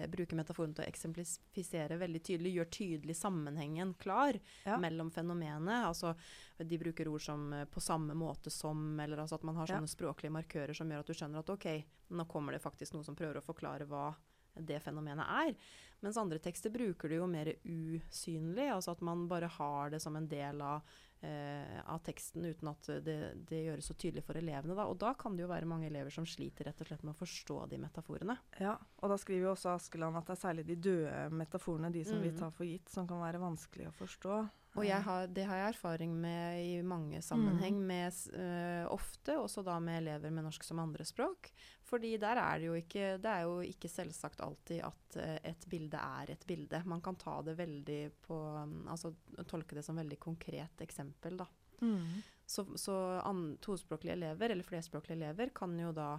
bruker 0.09 0.37
metaforen 0.37 0.73
til 0.75 0.85
å 0.85 0.89
eksemplifisere 0.89 1.99
veldig 2.01 2.23
tydelig, 2.25 2.55
gjør 2.57 2.71
tydelig 2.79 3.17
sammenhengen 3.17 3.95
klar 4.01 4.39
Ja. 4.65 4.79
mellom 4.79 5.11
fenomenet. 5.11 5.85
Altså 5.85 6.15
de 6.59 6.79
bruker 6.79 7.09
ord 7.09 7.21
som 7.21 7.53
eh, 7.53 7.65
'på 7.67 7.81
samme 7.81 8.15
måte 8.15 8.51
som', 8.51 8.99
eller 9.01 9.19
altså 9.19 9.35
at 9.35 9.43
man 9.45 9.57
har 9.57 9.67
Ja. 9.69 9.77
sånne 9.77 9.89
språklige 9.89 10.33
markører 10.33 10.75
som 10.75 10.89
gjør 10.89 11.01
at 11.01 11.07
du 11.07 11.13
skjønner 11.15 11.39
at 11.39 11.51
ok, 11.51 11.85
nå 12.11 12.25
kommer 12.27 12.53
det 12.53 12.63
faktisk 12.63 12.95
noe 12.95 13.05
som 13.05 13.15
prøver 13.15 13.37
å 13.37 13.45
forklare 13.45 13.87
hva 13.87 14.15
det 14.61 14.81
fenomenet 14.83 15.27
er. 15.27 15.55
Mens 16.01 16.17
andre 16.17 16.39
tekster 16.39 16.71
bruker 16.71 17.09
det 17.11 17.17
jo 17.19 17.27
mer 17.27 17.49
usynlig, 17.67 18.69
altså 18.71 18.93
at 18.95 19.01
man 19.05 19.27
bare 19.31 19.49
har 19.51 19.91
det 19.91 20.01
som 20.03 20.15
en 20.17 20.29
del 20.31 20.61
av, 20.63 20.83
eh, 21.27 21.81
av 21.91 21.99
teksten 22.07 22.45
uten 22.47 22.71
at 22.71 22.91
det, 23.03 23.17
det 23.49 23.65
gjøres 23.67 23.89
så 23.91 23.97
tydelig 23.99 24.23
for 24.27 24.39
elevene. 24.39 24.77
Da. 24.79 24.87
Og 24.87 24.99
da 25.03 25.11
kan 25.19 25.35
det 25.37 25.43
jo 25.43 25.51
være 25.51 25.67
mange 25.67 25.89
elever 25.91 26.15
som 26.15 26.27
sliter 26.29 26.69
rett 26.71 26.81
og 26.85 26.87
slett 26.91 27.03
med 27.03 27.17
å 27.17 27.19
forstå 27.19 27.59
de 27.73 27.81
metaforene. 27.83 28.39
Ja, 28.63 28.77
og 29.03 29.11
da 29.11 29.19
skriver 29.19 29.49
jo 29.49 29.55
også 29.57 29.75
Askeland 29.75 30.17
at 30.21 30.31
det 30.31 30.37
er 30.37 30.45
særlig 30.45 30.67
de 30.71 30.77
døde 30.87 31.17
metaforene, 31.35 31.91
de 31.93 32.05
som 32.07 32.23
vi 32.23 32.31
Mm. 32.31 32.39
tar 32.39 32.51
for 32.55 32.65
gitt, 32.65 32.89
som 32.89 33.09
kan 33.09 33.19
være 33.21 33.41
vanskelig 33.43 33.89
å 33.91 33.97
forstå. 33.99 34.39
Og 34.79 34.85
jeg 34.85 35.03
har, 35.03 35.27
det 35.27 35.45
har 35.49 35.57
jeg 35.57 35.75
erfaring 35.75 36.13
med 36.21 36.61
i 36.63 36.83
mange 36.83 37.19
sammenheng, 37.25 37.75
Mm. 37.75 37.87
med, 37.87 38.13
eh, 38.39 38.87
ofte 38.87 39.35
også 39.35 39.65
da 39.65 39.81
med 39.81 40.05
elever 40.07 40.31
med 40.31 40.45
norsk 40.45 40.63
som 40.63 40.79
andrespråk. 40.79 41.51
Fordi 41.89 42.17
der 42.21 42.37
er 42.37 42.59
det 42.61 42.67
jo 42.69 42.75
ikke 42.77 43.05
Det 43.23 43.31
er 43.33 43.45
jo 43.49 43.61
ikke 43.65 43.89
selvsagt 43.89 44.43
alltid 44.45 44.83
at 44.85 45.17
eh, 45.23 45.39
et 45.51 45.67
bilde 45.71 46.01
er 46.21 46.35
et 46.35 46.45
bilde. 46.47 46.83
Man 46.85 47.01
kan 47.05 47.17
ta 47.17 47.39
det 47.47 47.57
veldig 47.59 48.01
på 48.27 48.37
um, 48.37 48.83
Altså 48.93 49.15
tolke 49.49 49.79
det 49.79 49.85
som 49.87 49.97
veldig 49.97 50.19
konkret 50.21 50.85
eksempel, 50.85 51.39
da. 51.41 51.47
Mm. 51.81 52.21
Så, 52.49 52.65
så 52.81 52.97
an, 53.23 53.57
tospråklige 53.61 54.17
elever, 54.17 54.51
eller 54.51 54.67
flerspråklige 54.67 55.17
elever, 55.17 55.53
kan 55.55 55.77
jo 55.79 55.93
da 55.93 56.17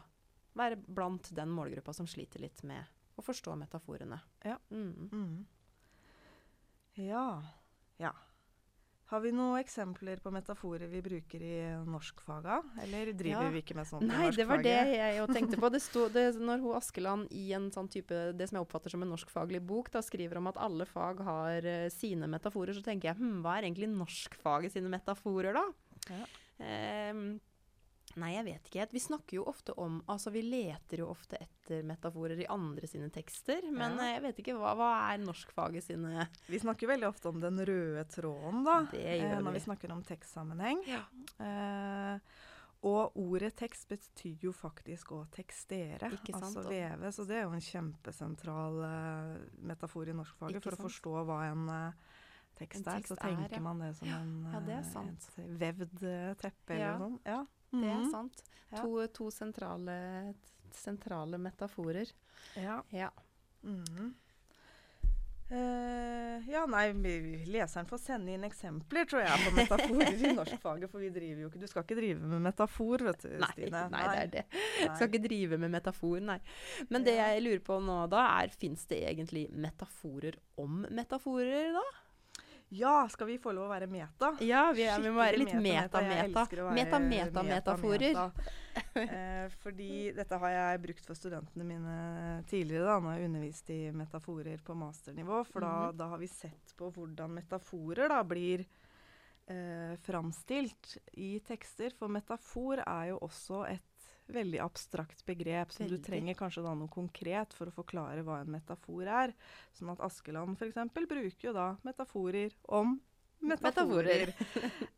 være 0.58 0.78
blant 0.88 1.32
den 1.36 1.52
målgruppa 1.54 1.94
som 1.94 2.08
sliter 2.08 2.42
litt 2.44 2.62
med 2.70 2.86
å 3.20 3.26
forstå 3.26 3.56
metaforene. 3.60 4.20
Ja. 4.46 4.58
Mm. 4.72 5.10
Mm. 5.12 5.46
Ja. 7.04 7.26
Ja. 7.98 8.14
Har 9.10 9.24
vi 9.24 9.32
noen 9.34 9.58
eksempler 9.58 10.20
på 10.22 10.30
metaforer 10.30 10.86
vi 10.92 11.00
bruker 11.02 11.42
i 11.42 11.56
norskfaga? 11.90 12.60
Eller 12.84 13.10
driver 13.18 13.48
Ja. 13.48 13.50
vi 13.50 13.64
ikke 13.64 13.74
med 13.76 13.88
sånt 13.90 14.06
i 14.06 14.10
Nei, 14.10 14.30
det 14.30 14.46
var 14.46 14.62
det 14.62 14.76
jeg 14.94 15.18
jo 15.18 15.26
tenkte 15.34 15.58
på. 15.58 15.72
Det 15.74 15.82
sto, 15.82 16.04
det, 16.14 16.26
når 16.50 16.62
hun 16.62 16.78
Askeland 16.78 17.34
i 17.34 17.48
en 17.58 17.72
sånn 17.74 17.90
type, 17.90 18.14
det 18.38 18.50
som 18.50 18.60
jeg 18.60 18.68
oppfatter 18.68 18.94
som 18.94 19.02
en 19.02 19.10
norskfaglig 19.10 19.64
bok, 19.66 19.90
da 19.90 20.04
skriver 20.06 20.38
om 20.38 20.52
at 20.52 20.62
alle 20.62 20.86
fag 20.86 21.24
har 21.26 21.66
uh, 21.66 21.90
sine 21.90 22.30
metaforer, 22.30 22.78
så 22.78 22.86
tenker 22.86 23.10
jeg 23.10 23.18
hm, 23.18 23.42
hva 23.42 23.58
er 23.58 23.66
egentlig 23.66 23.90
norskfaget 23.96 24.78
sine 24.78 24.94
metaforer, 24.94 25.58
da? 25.58 25.66
Ja. 26.14 26.26
Ehm, 26.60 27.40
nei, 28.18 28.32
jeg 28.36 28.46
vet 28.46 28.70
ikke. 28.70 28.88
Vi 28.92 29.00
snakker 29.00 29.36
jo 29.38 29.44
ofte 29.46 29.74
om 29.78 30.02
Altså, 30.08 30.32
vi 30.32 30.42
leter 30.42 30.98
jo 31.04 31.10
ofte 31.12 31.38
etter 31.42 31.84
metaforer 31.84 32.40
i 32.42 32.48
andre 32.50 32.88
sine 32.88 33.10
tekster, 33.14 33.62
men 33.72 33.98
Ja. 33.98 34.04
eh, 34.06 34.14
jeg 34.16 34.22
vet 34.24 34.40
ikke 34.44 34.56
hva, 34.58 34.76
hva 34.76 35.14
er 35.14 35.18
norskfaget 35.22 35.84
sine 35.84 36.28
Vi 36.48 36.60
snakker 36.60 36.88
veldig 36.88 37.08
ofte 37.08 37.30
om 37.30 37.40
den 37.40 37.60
røde 37.60 38.06
tråden, 38.10 38.64
da. 38.66 38.80
Eh, 38.94 39.40
når 39.42 39.52
vi. 39.52 39.60
vi 39.60 39.66
snakker 39.68 39.92
om 39.92 40.04
tekstsammenheng. 40.04 40.82
Ja. 40.88 41.04
Eh, 41.44 42.20
og 42.82 43.12
ordet 43.20 43.56
tekst 43.60 43.90
betyr 43.92 44.38
jo 44.40 44.54
faktisk 44.56 45.12
å 45.12 45.26
tekstere, 45.30 46.00
sant? 46.00 46.30
altså 46.32 46.64
veve. 46.70 47.12
Så 47.12 47.26
det 47.28 47.36
er 47.36 47.44
jo 47.44 47.52
en 47.52 47.60
kjempesentral 47.66 48.80
eh, 48.88 49.50
metafor 49.68 50.08
i 50.08 50.14
norskfaget 50.16 50.64
for 50.64 50.72
å 50.78 50.84
forstå 50.88 51.26
hva 51.28 51.42
en 51.52 51.66
eh, 51.70 51.92
tekst 52.56 52.88
En 52.88 52.94
er. 52.94 53.02
tekst 53.02 53.12
Så 53.12 53.18
er, 53.20 53.36
tenker 53.36 53.58
ja. 53.60 53.60
man 53.66 53.80
det 53.84 53.92
som 54.00 54.08
en, 54.08 54.32
Ja, 54.54 54.60
det 54.64 54.78
eh, 54.80 54.92
sant. 54.94 55.28
et 55.38 55.60
vevd 55.60 56.00
teppe 56.40 56.74
eller 56.78 56.98
noe 56.98 57.10
sånt. 57.10 57.22
Ja. 57.28 57.46
Det 57.72 57.84
er 57.86 58.00
Mhm. 58.04 58.12
sant. 58.12 58.44
Ja. 58.72 58.82
To, 58.82 59.08
to 59.08 59.30
sentrale, 59.32 60.34
sentrale 60.72 61.38
metaforer. 61.38 62.12
Ja. 62.56 62.82
Ja. 62.92 63.10
Mm. 63.64 64.14
Uh, 65.52 66.46
ja, 66.46 66.62
nei, 66.70 66.92
leseren 67.50 67.88
får 67.90 67.98
sende 68.04 68.36
inn 68.36 68.44
eksempler, 68.46 69.08
tror 69.10 69.24
jeg, 69.26 69.40
på 69.48 69.54
metaforer 69.58 70.12
i 70.14 70.34
norskfaget. 70.38 70.92
For 70.92 71.02
vi 71.02 71.10
driver 71.10 71.42
jo 71.42 71.50
ikke 71.50 71.62
Du 71.64 71.66
skal 71.72 71.82
ikke 71.88 71.98
drive 71.98 72.20
med 72.30 72.44
metafor, 72.46 73.02
vet 73.08 73.24
du, 73.26 73.32
Nei, 73.42 73.50
Stine. 73.56 73.82
nei, 73.90 74.04
det 74.12 74.20
er 74.20 74.30
det. 74.36 74.44
Nei. 74.84 74.92
Skal 75.00 75.10
ikke 75.10 75.24
drive 75.26 75.58
med 75.64 75.74
metafor, 75.74 76.20
nei. 76.22 76.38
Men 76.94 77.08
det 77.08 77.16
jeg 77.18 77.42
lurer 77.48 77.64
på 77.66 77.80
nå 77.82 77.98
da, 78.14 78.28
er 78.44 78.54
fins 78.54 78.86
det 78.92 79.02
egentlig 79.10 79.48
metaforer 79.50 80.38
om 80.62 80.84
metaforer, 80.94 81.74
da? 81.80 81.88
Ja, 82.72 83.08
skal 83.10 83.28
vi 83.32 83.38
få 83.42 83.52
lov 83.56 83.66
å 83.66 83.72
være 83.72 83.88
meta? 83.90 84.28
Ja, 84.46 84.68
vi, 84.78 84.84
er, 84.86 85.02
vi 85.02 85.10
må 85.10 85.18
være 85.24 85.40
litt 85.42 85.54
meta-meta. 85.58 86.44
Meta-meta-metaforer. 86.76 88.10
meta-meta. 88.14 88.32
Eh, 88.96 89.50
fordi 89.60 90.12
dette 90.16 90.38
har 90.40 90.52
jeg 90.54 90.80
brukt 90.86 91.04
for 91.06 91.18
studentene 91.18 91.66
mine 91.68 91.96
tidligere, 92.48 92.86
da, 92.88 92.94
når 93.02 93.12
jeg 93.12 93.20
har 93.20 93.26
undervist 93.28 93.72
i 93.74 93.80
metaforer 93.92 94.62
på 94.64 94.76
masternivå. 94.78 95.42
For 95.50 95.66
da, 95.66 95.72
Mhm. 95.90 95.98
da 96.00 96.08
har 96.14 96.18
vi 96.22 96.28
sett 96.32 96.74
på 96.78 96.88
hvordan 96.96 97.34
metaforer 97.42 98.08
da 98.14 98.22
blir 98.24 98.64
eh, 99.50 99.96
framstilt 100.06 100.98
i 101.18 101.40
tekster. 101.42 101.92
For 101.98 102.08
metafor 102.08 102.80
er 102.86 103.10
jo 103.10 103.20
også 103.26 103.66
et 103.68 103.99
veldig 104.34 104.60
abstrakt 104.64 105.26
begrep, 105.26 105.72
så 105.72 105.88
du 105.90 105.98
trenger 106.04 106.36
kanskje 106.38 106.64
da 106.64 106.74
noe 106.78 106.90
konkret 106.92 107.54
for 107.58 107.70
å 107.70 107.76
forklare 107.76 108.24
hva 108.24 108.42
en 108.44 108.52
metafor 108.54 109.08
er. 109.08 109.34
Sånn 109.74 109.90
at 109.94 110.02
Askeland 110.06 110.58
f.eks. 110.60 110.78
bruker 110.94 111.48
jo 111.50 111.54
da 111.54 111.72
metaforer 111.84 112.54
om 112.68 113.00
metaforer. 113.42 114.34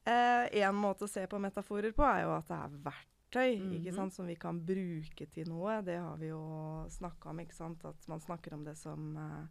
Eh, 0.02 0.48
en 0.66 0.76
måte 0.76 1.06
å 1.06 1.08
se 1.08 1.22
på 1.30 1.38
metaforer 1.40 1.94
på 1.94 2.02
er 2.04 2.24
jo 2.24 2.32
at 2.34 2.48
det 2.50 2.56
er 2.58 2.78
verktøy 2.88 3.52
ikke 3.78 3.92
Mhm. 3.92 3.96
sant, 3.96 4.14
som 4.14 4.26
vi 4.28 4.36
kan 4.36 4.58
bruke 4.66 5.28
til 5.30 5.48
noe. 5.48 5.82
Det 5.86 5.98
har 6.00 6.18
vi 6.18 6.32
jo 6.32 6.86
snakka 6.90 7.30
om. 7.30 7.40
ikke 7.40 7.54
sant, 7.54 7.86
At 7.86 8.08
man 8.08 8.20
snakker 8.20 8.54
om 8.54 8.64
det 8.66 8.76
som, 8.78 9.16
eh, 9.16 9.46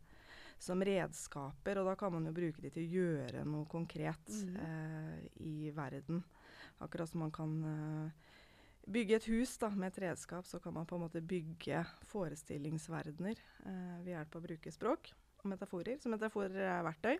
som 0.58 0.82
redskaper. 0.82 1.78
Og 1.78 1.86
da 1.86 1.94
kan 1.94 2.12
man 2.12 2.26
jo 2.26 2.32
bruke 2.32 2.60
de 2.60 2.68
til 2.70 2.82
å 2.82 2.92
gjøre 2.92 3.44
noe 3.46 3.64
konkret 3.66 4.26
mm. 4.26 4.56
eh, 4.56 5.28
i 5.38 5.70
verden. 5.70 6.24
Akkurat 6.80 7.08
som 7.08 7.20
man 7.20 7.30
kan 7.30 7.54
eh, 7.64 8.10
bygge 8.88 9.16
et 9.16 9.26
hus 9.28 9.56
da, 9.58 9.68
med 9.70 9.92
et 9.92 9.98
redskap, 10.08 10.46
så 10.46 10.58
kan 10.62 10.74
man 10.74 10.86
på 10.86 10.96
en 10.96 11.02
måte 11.04 11.20
bygge 11.22 11.82
forestillingsverdener 12.10 13.36
eh, 13.66 13.98
ved 14.04 14.14
hjelp 14.14 14.36
av 14.36 14.40
å 14.40 14.46
bruke 14.46 14.72
språk 14.72 15.12
og 15.42 15.50
metaforer. 15.52 15.98
Så 16.00 16.10
metaforer 16.12 16.56
er 16.64 16.82
verktøy. 16.86 17.18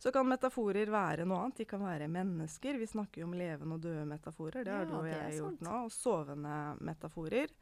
Så 0.00 0.10
kan 0.12 0.26
metaforer 0.26 0.88
være 0.90 1.26
noe 1.28 1.44
annet. 1.44 1.60
De 1.60 1.66
kan 1.68 1.82
være 1.84 2.08
mennesker. 2.10 2.78
Vi 2.80 2.88
snakker 2.88 3.22
jo 3.22 3.28
om 3.28 3.36
levende 3.38 3.76
og 3.76 3.84
døde 3.84 4.06
metaforer. 4.08 4.64
Det 4.64 4.72
har 4.72 4.82
Ja, 4.82 4.88
du 4.88 4.96
og 4.96 5.06
jeg 5.08 5.36
gjort 5.38 5.60
nå. 5.62 5.76
Og 5.84 5.92
sovende 5.94 6.56
metaforer. 6.80 7.52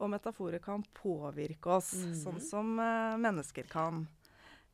Og 0.00 0.08
metaforer 0.14 0.62
kan 0.64 0.82
påvirke 0.96 1.66
oss, 1.76 1.92
Mhm. 1.94 2.14
sånn 2.22 2.40
som 2.40 2.78
eh, 2.80 3.16
mennesker 3.20 3.68
kan. 3.68 4.06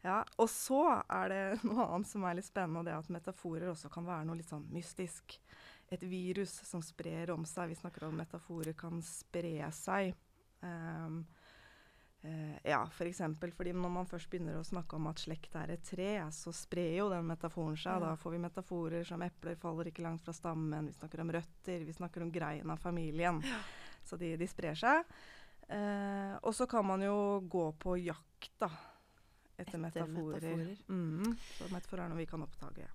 Ja, 0.05 0.23
Og 0.39 0.47
så 0.49 1.03
er 1.11 1.29
det 1.29 1.43
noe 1.65 1.89
annet 1.89 2.07
som 2.07 2.23
er 2.25 2.35
litt 2.39 2.45
spennende, 2.47 2.79
og 2.79 2.85
det 2.85 2.93
er 2.95 2.99
at 2.99 3.09
metaforer 3.11 3.73
også 3.73 3.91
kan 3.91 4.05
være 4.07 4.25
noe 4.29 4.37
litt 4.37 4.47
sånn 4.53 4.69
mystisk. 4.71 5.39
Et 5.95 6.03
virus 6.03 6.51
som 6.67 6.83
sprer 6.83 7.31
om 7.31 7.45
seg. 7.47 7.71
Vi 7.71 7.79
snakker 7.79 8.09
om 8.09 8.17
metaforer 8.19 8.75
kan 8.79 8.99
spre 9.07 9.69
seg. 9.75 10.17
Um, 10.61 11.21
uh, 12.25 12.57
ja, 12.67 12.81
f.eks. 12.91 13.23
For 13.39 13.55
fordi 13.55 13.75
når 13.77 13.93
man 13.95 14.11
først 14.11 14.31
begynner 14.33 14.59
å 14.59 14.67
snakke 14.67 14.99
om 14.99 15.07
at 15.13 15.23
slekt 15.23 15.55
er 15.61 15.77
et 15.77 15.87
tre, 15.87 16.11
så 16.35 16.55
sprer 16.55 16.99
jo 16.99 17.09
den 17.13 17.29
metaforen 17.31 17.79
seg. 17.79 18.01
Ja. 18.01 18.09
Da 18.09 18.19
får 18.19 18.35
vi 18.35 18.43
metaforer 18.49 19.07
som 19.07 19.23
epler 19.23 19.59
faller 19.63 19.93
ikke 19.93 20.05
langt 20.07 20.27
fra 20.27 20.35
stammen. 20.35 20.91
Vi 20.91 20.99
snakker 20.99 21.23
om 21.23 21.33
røtter, 21.39 21.87
vi 21.87 21.97
snakker 22.01 22.27
om 22.27 22.35
greien 22.35 22.75
av 22.75 22.83
familien. 22.83 23.43
Så 24.07 24.19
de, 24.19 24.35
de 24.39 24.47
sprer 24.51 24.75
seg. 24.79 25.07
Uh, 25.67 26.35
og 26.47 26.53
så 26.55 26.67
kan 26.71 26.87
man 26.87 27.03
jo 27.03 27.17
gå 27.51 27.71
på 27.83 27.97
jakt, 27.99 28.53
da. 28.63 28.71
Etter, 29.57 29.71
Etter 29.71 29.81
metaforer. 29.83 30.53
metaforer. 30.53 30.77
Mm, 30.89 31.35
så 31.57 31.69
metaforer 31.73 32.05
er 32.05 32.13
noe 32.13 32.21
vi 32.21 32.29
kan 32.31 32.45
oppdage. 32.45 32.87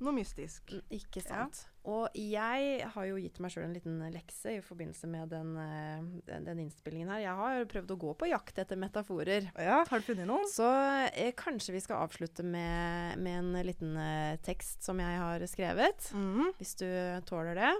Noe 0.00 0.12
mystisk. 0.14 0.62
Ikke 0.70 1.18
Ikke 1.18 1.22
Ja. 1.24 1.46
sant. 1.46 1.64
Og 1.88 2.08
jeg 2.14 2.82
har 2.92 3.04
jo 3.08 3.16
gitt 3.16 3.38
meg 3.40 3.50
sjøl 3.50 3.64
en 3.64 3.72
liten 3.74 3.98
lekse 4.12 4.58
i 4.58 4.60
forbindelse 4.60 5.08
med 5.08 5.30
den, 5.32 5.56
eh, 5.56 6.02
den, 6.28 6.44
den 6.44 6.58
innspillingen 6.66 7.08
her. 7.08 7.20
Jeg 7.24 7.34
har 7.34 7.64
prøvd 7.64 7.90
å 7.94 7.98
gå 7.98 8.12
på 8.20 8.28
jakt 8.28 8.58
etter 8.58 8.76
metaforer. 8.76 9.48
Ja, 9.58 9.84
har 9.88 9.98
du 9.98 10.04
funnet 10.04 10.26
noen? 10.28 10.44
Så 10.52 10.68
eh, 11.14 11.32
kanskje 11.32 11.72
vi 11.72 11.80
skal 11.80 12.04
avslutte 12.06 12.44
med, 12.44 13.18
med 13.18 13.38
en 13.40 13.66
liten 13.66 13.96
eh, 13.96 14.36
tekst 14.44 14.82
som 14.84 15.00
jeg 15.00 15.18
har 15.18 15.40
skrevet. 15.48 16.12
Mm, 16.12 16.52
Hvis 16.60 16.76
du 16.76 16.86
tåler 17.26 17.54
det. 17.56 17.72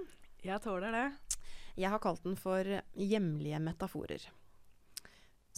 jeg 0.42 0.60
tåler 0.62 0.90
det. 0.92 1.06
Jeg 1.78 1.90
har 1.90 2.00
kalt 2.02 2.24
den 2.24 2.34
for 2.34 2.64
'Hjemlige 2.96 3.60
metaforer'. 3.62 4.26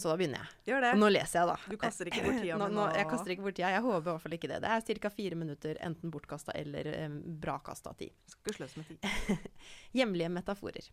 Så 0.01 0.09
da 0.09 0.17
begynner 0.17 0.41
jeg. 0.41 0.57
Gjør 0.71 0.85
det. 0.85 0.93
Og 0.95 1.01
nå 1.03 1.11
leser 1.11 1.39
jeg, 1.39 1.49
da. 1.51 1.69
Du 1.69 1.77
kaster 1.81 2.09
ikke 2.09 2.23
bort 2.25 2.39
tida 2.45 2.57
nå, 2.57 2.69
nå, 2.73 2.87
Jeg 2.97 3.09
kaster 3.11 3.35
ikke 3.35 3.45
bort 3.45 3.57
tida. 3.59 3.69
Jeg 3.75 3.85
håper 3.85 4.01
i 4.01 4.09
hvert 4.09 4.25
fall 4.25 4.37
ikke 4.39 4.49
det. 4.49 4.59
Det 4.63 4.73
er 4.73 5.03
ca. 5.05 5.13
fire 5.13 5.37
minutter 5.37 5.79
enten 5.85 6.13
bortkasta 6.13 6.57
eller 6.57 6.89
eh, 6.95 7.19
brakasta 7.45 7.93
tid. 7.99 8.15
Skal 8.33 8.57
sløse 8.57 8.81
med 8.81 8.89
tid. 8.89 9.47
Hjemlige 9.99 10.33
metaforer. 10.33 10.89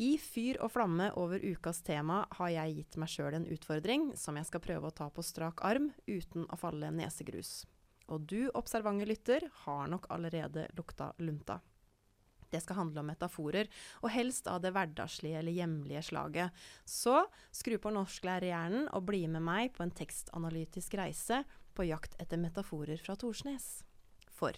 I 0.00 0.14
fyr 0.16 0.56
og 0.64 0.72
flamme 0.72 1.10
over 1.20 1.42
ukas 1.44 1.82
tema 1.84 2.22
har 2.38 2.48
jeg 2.54 2.78
gitt 2.78 2.96
meg 3.02 3.10
sjøl 3.12 3.36
en 3.36 3.44
utfordring 3.52 4.06
som 4.16 4.38
jeg 4.40 4.48
skal 4.48 4.62
prøve 4.64 4.88
å 4.88 4.94
ta 5.02 5.10
på 5.12 5.24
strak 5.26 5.60
arm 5.68 5.90
uten 6.08 6.46
å 6.48 6.56
falle 6.56 6.88
nesegrus. 6.96 7.66
Og 8.08 8.24
du, 8.28 8.48
observante 8.56 9.04
lytter, 9.08 9.44
har 9.66 9.92
nok 9.92 10.08
allerede 10.12 10.66
lukta 10.78 11.12
lunta. 11.20 11.60
Det 12.52 12.60
skal 12.62 12.78
handle 12.82 13.02
om 13.02 13.08
metaforer, 13.10 13.70
og 14.04 14.12
helst 14.12 14.50
av 14.50 14.60
det 14.64 14.74
hverdagslige 14.76 15.40
eller 15.40 15.56
hjemlige 15.56 16.04
slaget. 16.10 16.64
Så 16.84 17.24
skru 17.54 17.78
på 17.80 17.94
norsklærerhjernen 17.96 18.90
og 18.92 19.08
bli 19.08 19.24
med 19.32 19.44
meg 19.46 19.72
på 19.76 19.86
en 19.86 19.94
tekstanalytisk 19.96 20.98
reise 21.00 21.42
på 21.72 21.88
jakt 21.88 22.18
etter 22.20 22.40
metaforer 22.40 23.00
fra 23.00 23.16
Torsnes. 23.16 23.80
For 24.32 24.56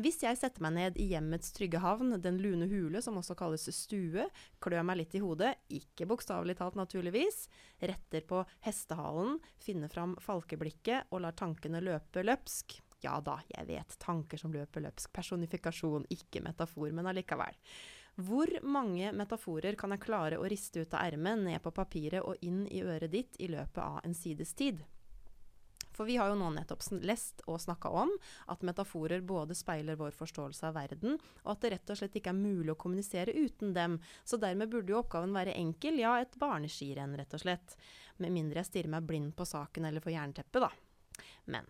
hvis 0.00 0.22
jeg 0.24 0.38
setter 0.40 0.62
meg 0.64 0.72
ned 0.76 0.98
i 1.00 1.10
hjemmets 1.10 1.52
trygge 1.52 1.80
havn, 1.82 2.14
den 2.24 2.38
lune 2.40 2.68
hule 2.70 3.02
som 3.04 3.18
også 3.20 3.36
kalles 3.36 3.66
stue, 3.76 4.24
klør 4.62 4.86
meg 4.88 5.02
litt 5.02 5.16
i 5.18 5.20
hodet, 5.20 5.52
ikke 5.68 6.08
bokstavelig 6.08 6.56
talt 6.60 6.78
naturligvis, 6.80 7.42
retter 7.84 8.24
på 8.28 8.40
hestehalen, 8.64 9.36
finner 9.60 9.92
fram 9.92 10.16
falkeblikket 10.24 11.12
og 11.12 11.26
lar 11.26 11.36
tankene 11.36 11.82
løpe 11.84 12.24
løpsk. 12.24 12.78
Ja 13.04 13.16
da, 13.24 13.38
jeg 13.48 13.66
vet, 13.70 13.96
tanker 14.02 14.40
som 14.40 14.52
løper 14.52 14.84
løpsk, 14.84 15.12
personifikasjon, 15.16 16.06
ikke 16.12 16.42
metafor, 16.44 16.90
men 16.92 17.08
allikevel. 17.08 17.56
Hvor 18.20 18.50
mange 18.66 19.12
metaforer 19.16 19.76
kan 19.80 19.94
jeg 19.94 20.02
klare 20.04 20.40
å 20.40 20.48
riste 20.50 20.82
ut 20.82 20.94
av 20.94 21.06
ermet, 21.08 21.40
ned 21.40 21.62
på 21.64 21.72
papiret 21.72 22.24
og 22.26 22.42
inn 22.44 22.66
i 22.68 22.82
øret 22.84 23.12
ditt 23.12 23.38
i 23.40 23.48
løpet 23.48 23.80
av 23.80 24.00
en 24.04 24.16
sides 24.16 24.52
tid? 24.58 24.82
For 26.00 26.08
vi 26.08 26.16
har 26.16 26.30
jo 26.30 26.36
nå 26.38 26.50
nettopp 26.54 26.84
lest 27.04 27.42
og 27.50 27.58
snakka 27.60 27.90
om 28.02 28.12
at 28.52 28.62
metaforer 28.64 29.24
både 29.26 29.56
speiler 29.58 29.98
vår 30.00 30.14
forståelse 30.16 30.68
av 30.68 30.76
verden, 30.78 31.18
og 31.42 31.50
at 31.52 31.64
det 31.64 31.72
rett 31.74 31.92
og 31.92 31.98
slett 32.00 32.16
ikke 32.16 32.32
er 32.32 32.38
mulig 32.38 32.72
å 32.72 32.78
kommunisere 32.80 33.34
uten 33.36 33.74
dem. 33.76 33.98
Så 34.24 34.38
dermed 34.40 34.70
burde 34.72 34.94
jo 34.94 35.00
oppgaven 35.02 35.34
være 35.36 35.56
enkel, 35.60 35.98
ja, 36.00 36.14
et 36.20 36.38
barneskirenn, 36.40 37.16
rett 37.20 37.36
og 37.36 37.42
slett. 37.42 37.76
Med 38.22 38.32
mindre 38.32 38.62
jeg 38.62 38.70
stirrer 38.70 38.94
meg 38.94 39.08
blind 39.08 39.34
på 39.36 39.48
saken 39.48 39.88
eller 39.88 40.04
får 40.04 40.16
jernteppe, 40.16 40.62
da. 40.64 40.70
Men 41.52 41.68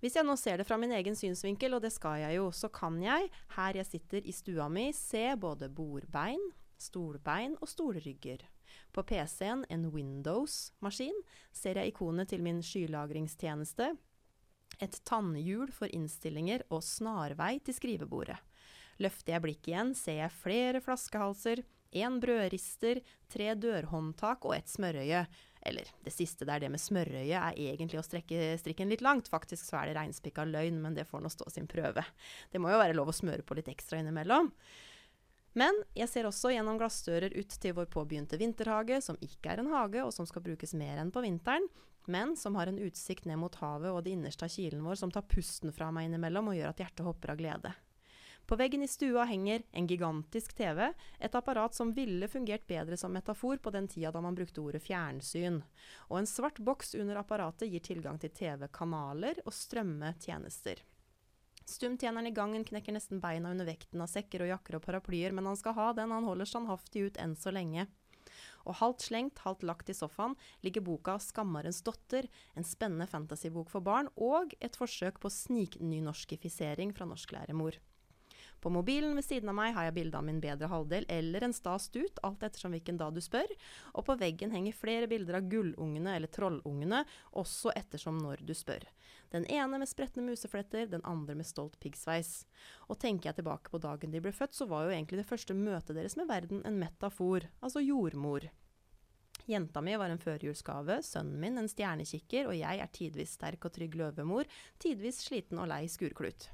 hvis 0.00 0.16
jeg 0.16 0.26
nå 0.26 0.36
ser 0.40 0.60
det 0.60 0.66
fra 0.68 0.78
min 0.80 0.94
egen 0.96 1.16
synsvinkel, 1.16 1.76
og 1.76 1.84
det 1.84 1.92
skal 1.92 2.22
jeg 2.22 2.38
jo, 2.38 2.48
så 2.56 2.70
kan 2.72 2.96
jeg, 3.04 3.28
her 3.56 3.76
jeg 3.76 3.88
sitter 3.88 4.24
i 4.24 4.34
stua 4.34 4.68
mi, 4.72 4.88
se 4.96 5.26
både 5.40 5.68
bordbein, 5.72 6.40
stolbein 6.80 7.58
og 7.60 7.68
stolrygger. 7.68 8.46
På 8.94 9.04
PC-en, 9.06 9.66
en 9.68 9.88
Windows-maskin, 9.92 11.16
ser 11.52 11.80
jeg 11.80 11.92
ikonet 11.92 12.30
til 12.32 12.42
min 12.44 12.62
skylagringstjeneste, 12.64 13.92
et 14.80 14.96
tannhjul 15.04 15.68
for 15.74 15.92
innstillinger 15.92 16.64
og 16.72 16.80
snarvei 16.86 17.58
til 17.66 17.76
skrivebordet. 17.76 18.38
Løfter 19.00 19.34
jeg 19.34 19.44
blikket 19.44 19.70
igjen, 19.72 19.92
ser 19.96 20.22
jeg 20.22 20.36
flere 20.40 20.80
flaskehalser, 20.84 21.62
en 22.00 22.20
brødrister, 22.22 23.00
tre 23.32 23.54
dørhåndtak 23.58 24.44
og 24.46 24.54
et 24.56 24.70
smørøye. 24.70 25.24
Eller 25.60 25.88
det 26.04 26.12
siste 26.14 26.46
der, 26.48 26.62
det 26.62 26.70
med 26.72 26.80
smørøye, 26.80 27.36
er 27.36 27.58
egentlig 27.58 28.00
å 28.00 28.04
strekke 28.04 28.54
strikken 28.60 28.88
litt 28.92 29.04
langt. 29.04 29.28
Faktisk 29.28 29.66
så 29.66 29.80
er 29.80 29.90
det 29.90 29.98
reinspikka 29.98 30.46
løgn, 30.48 30.78
men 30.80 30.96
det 30.96 31.04
får 31.10 31.20
nå 31.24 31.32
stå 31.32 31.50
sin 31.52 31.68
prøve. 31.68 32.04
Det 32.52 32.62
må 32.62 32.72
jo 32.72 32.80
være 32.80 32.96
lov 32.96 33.12
å 33.12 33.16
smøre 33.16 33.44
på 33.44 33.58
litt 33.58 33.68
ekstra 33.72 34.00
innimellom. 34.00 34.48
Men 35.58 35.76
jeg 35.98 36.08
ser 36.08 36.28
også 36.28 36.52
gjennom 36.54 36.78
glassdører 36.78 37.34
ut 37.34 37.54
til 37.62 37.74
vår 37.76 37.90
påbegynte 37.90 38.38
vinterhage, 38.40 39.00
som 39.02 39.18
ikke 39.20 39.52
er 39.52 39.62
en 39.62 39.72
hage, 39.74 40.04
og 40.04 40.14
som 40.14 40.28
skal 40.28 40.44
brukes 40.46 40.76
mer 40.78 41.02
enn 41.02 41.10
på 41.12 41.24
vinteren, 41.24 41.66
men 42.10 42.36
som 42.38 42.56
har 42.56 42.70
en 42.70 42.80
utsikt 42.80 43.26
ned 43.28 43.40
mot 43.42 43.54
havet 43.60 43.90
og 43.92 44.04
det 44.06 44.14
innerste 44.14 44.46
av 44.46 44.54
kilen 44.54 44.82
vår 44.86 44.96
som 44.98 45.12
tar 45.12 45.26
pusten 45.28 45.74
fra 45.74 45.90
meg 45.94 46.08
innimellom 46.08 46.48
og 46.50 46.56
gjør 46.56 46.72
at 46.72 46.82
hjertet 46.82 47.06
hopper 47.06 47.34
av 47.34 47.42
glede. 47.42 47.74
På 48.50 48.56
veggen 48.56 48.82
i 48.82 48.88
stua 48.88 49.24
henger 49.24 49.62
en 49.70 49.86
gigantisk 49.86 50.56
TV, 50.58 50.92
et 51.18 51.34
apparat 51.38 51.74
som 51.74 51.92
ville 51.94 52.26
fungert 52.28 52.64
bedre 52.66 52.96
som 52.98 53.12
metafor 53.14 53.60
på 53.62 53.70
den 53.70 53.86
tida 53.88 54.10
da 54.10 54.18
man 54.20 54.34
brukte 54.34 54.58
ordet 54.58 54.80
fjernsyn. 54.82 55.60
Og 56.08 56.16
en 56.18 56.26
svart 56.26 56.56
boks 56.58 56.96
under 56.98 57.20
apparatet 57.20 57.70
gir 57.70 57.84
tilgang 57.86 58.16
til 58.18 58.32
TV-kanaler 58.34 59.38
og 59.44 59.54
strømmetjenester. 59.54 60.82
Stumtjeneren 61.62 62.26
i 62.26 62.32
gangen 62.34 62.64
knekker 62.66 62.96
nesten 62.96 63.20
beina 63.22 63.52
under 63.54 63.68
vekten 63.68 64.02
av 64.02 64.10
sekker 64.10 64.42
og 64.42 64.50
jakker 64.50 64.80
og 64.80 64.82
paraplyer, 64.88 65.30
men 65.30 65.46
han 65.46 65.60
skal 65.60 65.76
ha 65.78 65.92
den, 66.00 66.10
han 66.10 66.26
holder 66.26 66.50
standhaftig 66.50 67.04
ut 67.06 67.20
enn 67.22 67.36
så 67.38 67.54
lenge. 67.54 67.86
Og 68.66 68.80
halvt 68.80 69.06
slengt, 69.06 69.44
halvt 69.44 69.62
lagt 69.70 69.94
i 69.94 69.94
sofaen 69.94 70.34
ligger 70.66 70.82
boka 70.90 71.20
'Skammerens 71.22 71.84
datter', 71.86 72.26
en 72.58 72.66
spennende 72.66 73.06
fantasybok 73.06 73.70
for 73.70 73.78
barn, 73.78 74.10
og 74.18 74.58
et 74.58 74.74
forsøk 74.74 75.22
på 75.22 75.30
sniknynorskifisering 75.30 76.90
fra 76.98 77.06
norsklæremor. 77.06 77.78
På 78.60 78.70
mobilen 78.70 79.14
ved 79.16 79.24
siden 79.24 79.48
av 79.48 79.56
meg 79.56 79.72
har 79.72 79.86
jeg 79.88 79.96
bilde 79.96 80.18
av 80.18 80.24
min 80.26 80.40
bedre 80.42 80.68
halvdel 80.68 81.06
eller 81.08 81.46
en 81.46 81.54
sta 81.56 81.78
stut, 81.80 82.20
alt 82.26 82.42
ettersom 82.44 82.74
hvilken 82.76 82.98
dag 83.00 83.14
du 83.16 83.22
spør. 83.24 83.48
Og 83.96 84.04
på 84.04 84.16
veggen 84.20 84.52
henger 84.52 84.76
flere 84.76 85.08
bilder 85.08 85.38
av 85.38 85.48
gullungene 85.48 86.18
eller 86.18 86.28
trollungene, 86.28 87.06
også 87.40 87.72
ettersom 87.80 88.20
når 88.20 88.44
du 88.44 88.52
spør. 88.56 88.84
Den 89.32 89.46
ene 89.48 89.78
med 89.80 89.88
spretne 89.88 90.26
musefletter, 90.26 90.90
den 90.90 91.04
andre 91.08 91.38
med 91.38 91.48
stolt 91.48 91.78
piggsveis. 91.80 92.44
Og 92.90 93.00
tenker 93.00 93.30
jeg 93.30 93.40
tilbake 93.40 93.72
på 93.72 93.80
dagen 93.80 94.12
de 94.12 94.20
ble 94.20 94.34
født, 94.34 94.58
så 94.58 94.68
var 94.68 94.84
jo 94.84 94.94
egentlig 94.94 95.22
det 95.22 95.28
første 95.30 95.56
møtet 95.56 95.96
deres 95.96 96.18
med 96.20 96.28
verden 96.28 96.64
en 96.68 96.80
metafor, 96.82 97.48
altså 97.64 97.80
jordmor. 97.84 98.50
Jenta 99.48 99.80
mi 99.82 99.96
var 99.96 100.12
en 100.12 100.20
førjulsgave, 100.20 101.00
sønnen 101.06 101.40
min 101.40 101.58
en 101.58 101.70
stjernekikker, 101.70 102.50
og 102.50 102.58
jeg 102.58 102.82
er 102.84 102.92
tidvis 102.94 103.38
sterk 103.38 103.64
og 103.66 103.74
trygg 103.74 103.96
løvemor, 103.98 104.50
tidvis 104.82 105.24
sliten 105.24 105.58
og 105.62 105.70
lei 105.72 105.86
skurklut. 105.90 106.50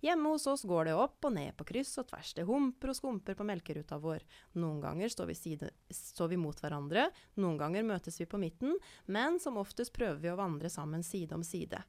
Hjemme 0.00 0.28
hos 0.32 0.46
oss 0.46 0.62
går 0.64 0.88
det 0.88 0.94
opp 0.96 1.26
og 1.28 1.34
ned 1.36 1.52
på 1.58 1.66
kryss 1.68 1.92
og 2.00 2.08
tvers. 2.08 2.32
Det 2.36 2.46
humper 2.48 2.92
og 2.92 2.96
skumper 2.96 3.36
på 3.36 3.44
melkeruta 3.44 3.98
vår. 4.00 4.24
Noen 4.56 4.80
ganger 4.80 5.12
står 5.12 5.28
vi, 5.28 5.36
side, 5.36 5.68
står 5.92 6.32
vi, 6.32 6.38
mot 6.40 6.56
hverandre, 6.62 7.10
noen 7.36 7.58
ganger 7.60 7.84
møtes 7.84 8.16
vi 8.20 8.28
på 8.30 8.40
midten, 8.40 8.78
men 9.06 9.36
som 9.42 9.60
oftest 9.60 9.92
prøver 9.92 10.22
vi 10.22 10.32
å 10.32 10.38
vandre 10.40 10.72
sammen 10.72 11.04
side 11.04 11.36
om 11.36 11.44
side. 11.44 11.82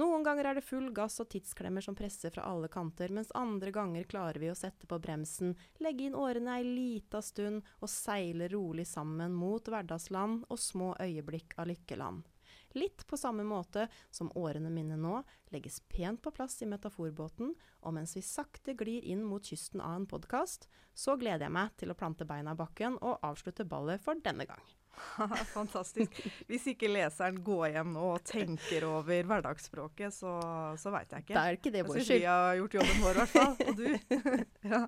Noen 0.00 0.24
ganger 0.24 0.46
er 0.48 0.56
det 0.56 0.64
full 0.64 0.88
gass 0.96 1.18
og 1.20 1.28
tidsklemmer 1.34 1.84
som 1.84 1.96
presser 1.98 2.32
fra 2.32 2.46
alle 2.48 2.70
kanter, 2.72 3.12
mens 3.12 3.34
andre 3.36 3.74
ganger 3.74 4.08
klarer 4.08 4.40
vi 4.40 4.48
å 4.48 4.56
sette 4.56 4.88
på 4.88 5.00
bremsen, 5.02 5.52
legge 5.84 6.06
inn 6.06 6.16
årene 6.16 6.56
ei 6.56 6.64
lita 6.64 7.20
stund 7.20 7.66
og 7.82 7.92
seile 7.92 8.48
rolig 8.48 8.86
sammen 8.88 9.34
mot 9.36 9.68
hverdagsland 9.68 10.46
og 10.48 10.62
små 10.62 10.94
øyeblikk 11.02 11.58
av 11.58 11.68
lykkeland. 11.74 12.29
Litt 12.78 13.06
på 13.06 13.16
samme 13.16 13.42
måte 13.46 13.88
som 14.10 14.30
årene 14.38 14.70
mine 14.70 14.98
nå 15.00 15.20
legges 15.50 15.80
pent 15.90 16.22
på 16.22 16.30
plass 16.34 16.60
i 16.62 16.68
metaforbåten, 16.70 17.54
og 17.82 17.94
mens 17.96 18.14
vi 18.14 18.22
sakte 18.22 18.76
glir 18.78 19.02
inn 19.02 19.24
mot 19.26 19.42
kysten 19.42 19.82
av 19.82 19.96
en 19.98 20.06
podkast, 20.10 20.68
så 20.94 21.16
gleder 21.18 21.48
jeg 21.48 21.56
meg 21.56 21.72
til 21.80 21.90
å 21.90 21.96
plante 21.98 22.26
beina 22.28 22.54
i 22.54 22.60
bakken 22.60 22.98
og 23.00 23.18
avslutte 23.26 23.66
ballet 23.66 24.02
for 24.02 24.20
denne 24.22 24.46
gang. 24.46 24.62
Fantastisk. 25.56 26.14
Hvis 26.46 26.66
ikke 26.74 26.90
leseren 26.90 27.40
går 27.44 27.76
hjem 27.76 27.94
nå 27.94 28.04
og 28.14 28.26
tenker 28.26 28.86
over 28.88 29.26
hverdagsspråket, 29.26 30.14
så, 30.14 30.34
så 30.78 30.92
veit 30.94 31.14
jeg 31.14 31.26
ikke. 31.26 31.36
Da 31.36 31.46
er 31.46 31.58
ikke 31.58 31.72
det 31.74 31.86
vår 31.86 31.96
skyld. 31.96 32.04
Jeg 32.04 32.10
syns 32.10 32.20
vi 32.20 32.28
har 32.30 32.60
gjort 32.60 32.76
jobben 32.78 33.00
vår, 33.06 33.10
i 33.10 33.22
hvert 33.22 33.34
fall. 33.34 33.56
Og 33.66 33.80
du. 33.80 33.88
ja. 34.74 34.82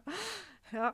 ja. 0.76 0.92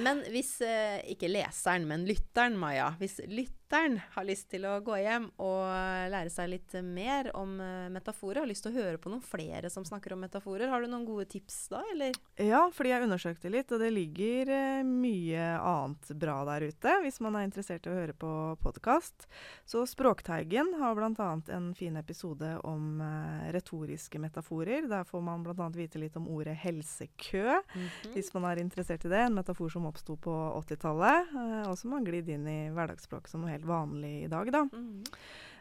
Men 0.00 0.20
hvis 0.30 0.52
eh, 0.66 1.00
ikke 1.14 1.30
leseren, 1.30 1.88
men 1.88 2.04
lytteren, 2.08 2.58
Maja. 2.60 2.92
Hvis 3.00 3.18
lytteren 3.24 3.59
har 3.70 4.24
lyst 4.26 4.48
til 4.50 4.64
å 4.66 4.80
gå 4.82 4.96
hjem 4.98 5.28
og 5.38 5.62
lære 6.10 6.30
seg 6.32 6.50
litt 6.50 6.74
mer 6.82 7.30
om 7.36 7.54
eh, 7.62 7.88
metaforer, 7.92 8.42
har 8.42 8.48
lyst 8.50 8.64
til 8.66 8.72
å 8.72 8.82
høre 8.82 8.98
på 8.98 9.10
noen 9.12 9.22
flere 9.22 9.70
som 9.70 9.84
snakker 9.86 10.14
om 10.14 10.20
metaforer, 10.24 10.68
har 10.68 10.82
du 10.82 10.88
noen 10.90 11.06
gode 11.06 11.28
tips 11.30 11.68
da, 11.70 11.82
eller? 11.92 12.16
Ja, 12.40 12.64
fordi 12.74 12.90
jeg 12.90 13.06
undersøkte 13.06 13.52
litt, 13.52 13.70
og 13.72 13.82
det 13.82 13.92
ligger 13.94 14.50
eh, 14.54 14.82
mye 14.86 15.46
annet 15.60 16.10
bra 16.18 16.40
der 16.48 16.66
ute 16.70 16.96
hvis 17.04 17.20
man 17.22 17.38
er 17.38 17.46
interessert 17.46 17.86
i 17.86 17.92
å 17.92 17.96
høre 17.96 18.16
på 18.16 18.32
podkast. 18.62 19.28
Så 19.68 19.84
Språkteigen 19.86 20.74
har 20.80 20.98
bl.a. 20.98 21.30
en 21.54 21.70
fin 21.78 21.96
episode 22.00 22.56
om 22.66 23.00
eh, 23.04 23.50
retoriske 23.54 24.20
metaforer. 24.22 24.88
Der 24.90 25.06
får 25.08 25.24
man 25.24 25.44
bl.a. 25.46 25.70
vite 25.74 26.02
litt 26.02 26.18
om 26.18 26.28
ordet 26.28 26.56
helsekø, 26.58 27.60
mm 27.60 27.86
-hmm. 27.86 28.12
hvis 28.14 28.34
man 28.34 28.44
er 28.50 28.58
interessert 28.58 29.04
i 29.04 29.08
det. 29.08 29.20
En 29.20 29.34
metafor 29.34 29.68
som 29.68 29.86
oppsto 29.86 30.16
på 30.16 30.34
80-tallet, 30.66 31.34
eh, 31.34 31.70
og 31.70 31.78
som 31.78 31.92
har 31.92 32.00
glidd 32.00 32.28
inn 32.28 32.48
i 32.48 32.70
hverdagsspråk 32.70 33.28
som 33.28 33.40
noe 33.40 33.50
helt 33.50 33.59
vanlig 33.68 34.24
i 34.24 34.32
dag. 34.32 34.52
da. 34.54 34.66
Mm. 34.72 35.04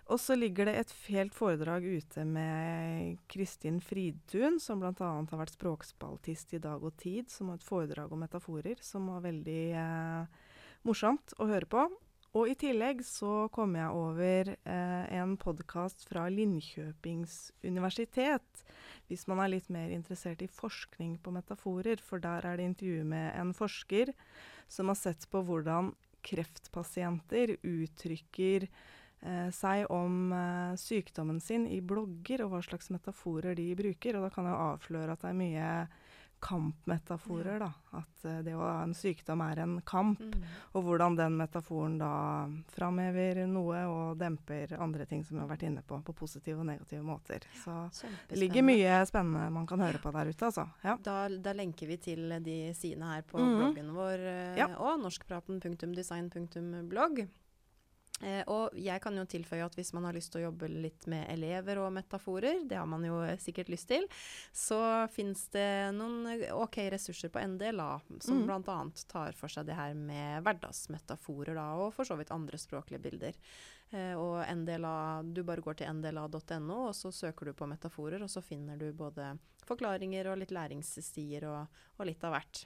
Og 0.10 0.18
så 0.18 0.34
ligger 0.34 0.66
det 0.66 0.76
et 0.80 0.92
helt 1.12 1.36
foredrag 1.38 1.86
ute 1.86 2.24
med 2.26 3.20
Kristin 3.30 3.78
Fridtun, 3.82 4.58
som 4.62 4.82
bl.a. 4.82 4.94
har 4.98 5.42
vært 5.42 5.54
språkspaltist 5.54 6.56
i 6.58 6.62
Dag 6.64 6.82
og 6.82 6.96
Tid, 6.98 7.30
som 7.30 7.52
har 7.52 7.60
et 7.60 7.68
foredrag 7.68 8.14
om 8.14 8.24
metaforer, 8.26 8.82
som 8.82 9.06
var 9.14 9.22
veldig 9.28 9.66
eh, 9.78 10.48
morsomt 10.90 11.36
å 11.38 11.50
høre 11.52 11.70
på. 11.70 11.86
Og 12.38 12.50
i 12.50 12.58
tillegg 12.58 13.00
så 13.06 13.48
kom 13.54 13.78
jeg 13.78 13.94
over 13.94 14.52
eh, 14.54 15.06
en 15.18 15.38
podkast 15.42 16.04
fra 16.10 16.28
Linköpings 16.30 17.38
universitet, 17.66 18.66
hvis 19.10 19.26
man 19.30 19.42
er 19.42 19.54
litt 19.56 19.70
mer 19.74 19.94
interessert 19.94 20.42
i 20.46 20.50
forskning 20.50 21.20
på 21.22 21.34
metaforer, 21.34 22.02
for 22.02 22.22
der 22.22 22.46
er 22.46 22.58
det 22.58 22.68
intervju 22.70 23.06
med 23.14 23.34
en 23.34 23.54
forsker 23.58 24.14
som 24.70 24.90
har 24.90 24.98
sett 24.98 25.26
på 25.30 25.42
hvordan 25.46 25.94
kreftpasienter 26.25 27.55
uttrykker 27.63 28.65
eh, 28.67 29.49
seg 29.55 29.89
om 29.93 30.34
eh, 30.36 30.77
sykdommen 30.79 31.41
sin 31.43 31.67
i 31.67 31.82
blogger, 31.82 32.45
og 32.45 32.53
hva 32.53 32.62
slags 32.65 32.91
metaforer 32.93 33.58
de 33.60 33.71
bruker. 33.79 34.17
Og 34.17 34.27
da 34.27 34.34
kan 34.34 34.49
jeg 34.49 34.62
avsløre 34.69 35.15
at 35.15 35.25
det 35.25 35.34
er 35.34 35.41
mye 35.41 35.71
kampmetaforer. 36.39 37.60
da, 37.60 37.73
At 37.91 38.25
uh, 38.25 38.39
det 38.45 38.56
å 38.56 38.60
ha 38.63 38.84
en 38.84 38.93
sykdom 38.97 39.41
er 39.45 39.58
en 39.63 39.82
kamp. 39.88 40.19
Mm. 40.19 40.43
Og 40.78 40.84
hvordan 40.86 41.15
den 41.19 41.34
metaforen 41.39 41.97
da 42.02 42.12
framhever 42.73 43.36
noe 43.49 43.80
og 43.89 44.17
demper 44.19 44.67
andre 44.80 45.06
ting 45.10 45.21
som 45.25 45.34
vi 45.38 45.41
har 45.43 45.52
vært 45.52 45.65
inne 45.69 45.82
på, 45.86 45.95
på 46.06 46.12
positive 46.17 46.60
og 46.62 46.67
negative 46.69 47.04
måter. 47.06 47.39
Så 47.63 47.73
det 48.30 48.38
ligger 48.39 48.62
mye 48.65 49.06
spennende 49.10 49.54
man 49.54 49.67
kan 49.69 49.80
høre 49.84 49.99
på 50.02 50.10
der 50.15 50.25
ute, 50.32 50.45
altså. 50.49 50.65
Ja. 50.86 50.93
Da, 51.04 51.15
da, 51.30 51.52
lenker 51.60 51.86
vi 51.89 51.97
til 52.02 52.21
de 52.45 52.58
sidene 52.78 53.06
her 53.15 53.23
på 53.28 53.38
mm. 53.39 53.56
bloggen 53.60 53.89
vår 53.97 54.17
uh, 54.25 54.60
ja. 54.60 54.67
og 54.78 54.93
norskpraten.design.blogg. 55.04 57.15
Eh, 58.19 58.41
og 58.51 58.75
jeg 58.75 58.99
kan 59.03 59.15
jo 59.15 59.25
tilføye 59.29 59.63
at 59.63 59.75
hvis 59.77 59.93
man 59.95 60.08
har 60.08 60.15
lyst 60.15 60.34
til 60.34 60.41
å 60.41 60.49
jobbe 60.49 60.67
litt 60.71 61.08
med 61.12 61.29
elever 61.32 61.79
og 61.79 61.93
metaforer, 61.95 62.65
det 62.67 62.79
har 62.79 62.88
man 62.89 63.05
jo 63.08 63.21
sikkert 63.39 63.71
lyst 63.71 63.89
til, 63.91 64.08
så 64.51 64.79
fins 65.13 65.45
det 65.53 65.91
noen 65.95 66.27
OK 66.58 66.82
ressurser 66.91 67.32
på 67.32 67.43
NDLA 67.55 67.91
som 68.19 68.41
mm. 68.41 68.45
bl.a. 68.49 68.79
tar 69.12 69.38
for 69.39 69.51
seg 69.51 69.69
det 69.69 69.77
her 69.79 69.95
med 69.97 70.43
hverdagsmetaforer, 70.45 71.55
da, 71.55 71.67
og 71.79 71.93
for 71.95 72.08
så 72.08 72.19
vidt 72.19 72.34
andre 72.36 72.60
språklige 72.60 73.03
bilder. 73.08 73.39
Eh, 73.91 74.15
og 74.19 74.43
NDLA, 74.43 74.97
du 75.23 75.43
bare 75.47 75.63
går 75.65 75.79
til 75.79 75.93
ndla.no, 75.99 76.82
og 76.89 76.95
så 76.97 77.13
søker 77.15 77.49
du 77.49 77.55
på 77.58 77.69
metaforer, 77.69 78.21
og 78.23 78.32
så 78.32 78.43
finner 78.45 78.77
du 78.79 78.91
både 78.93 79.32
forklaringer 79.69 80.29
og 80.32 80.41
litt 80.41 80.53
læringsstier 80.55 81.47
og, 81.49 81.82
og 81.97 82.10
litt 82.10 82.23
av 82.25 82.36
hvert. 82.36 82.65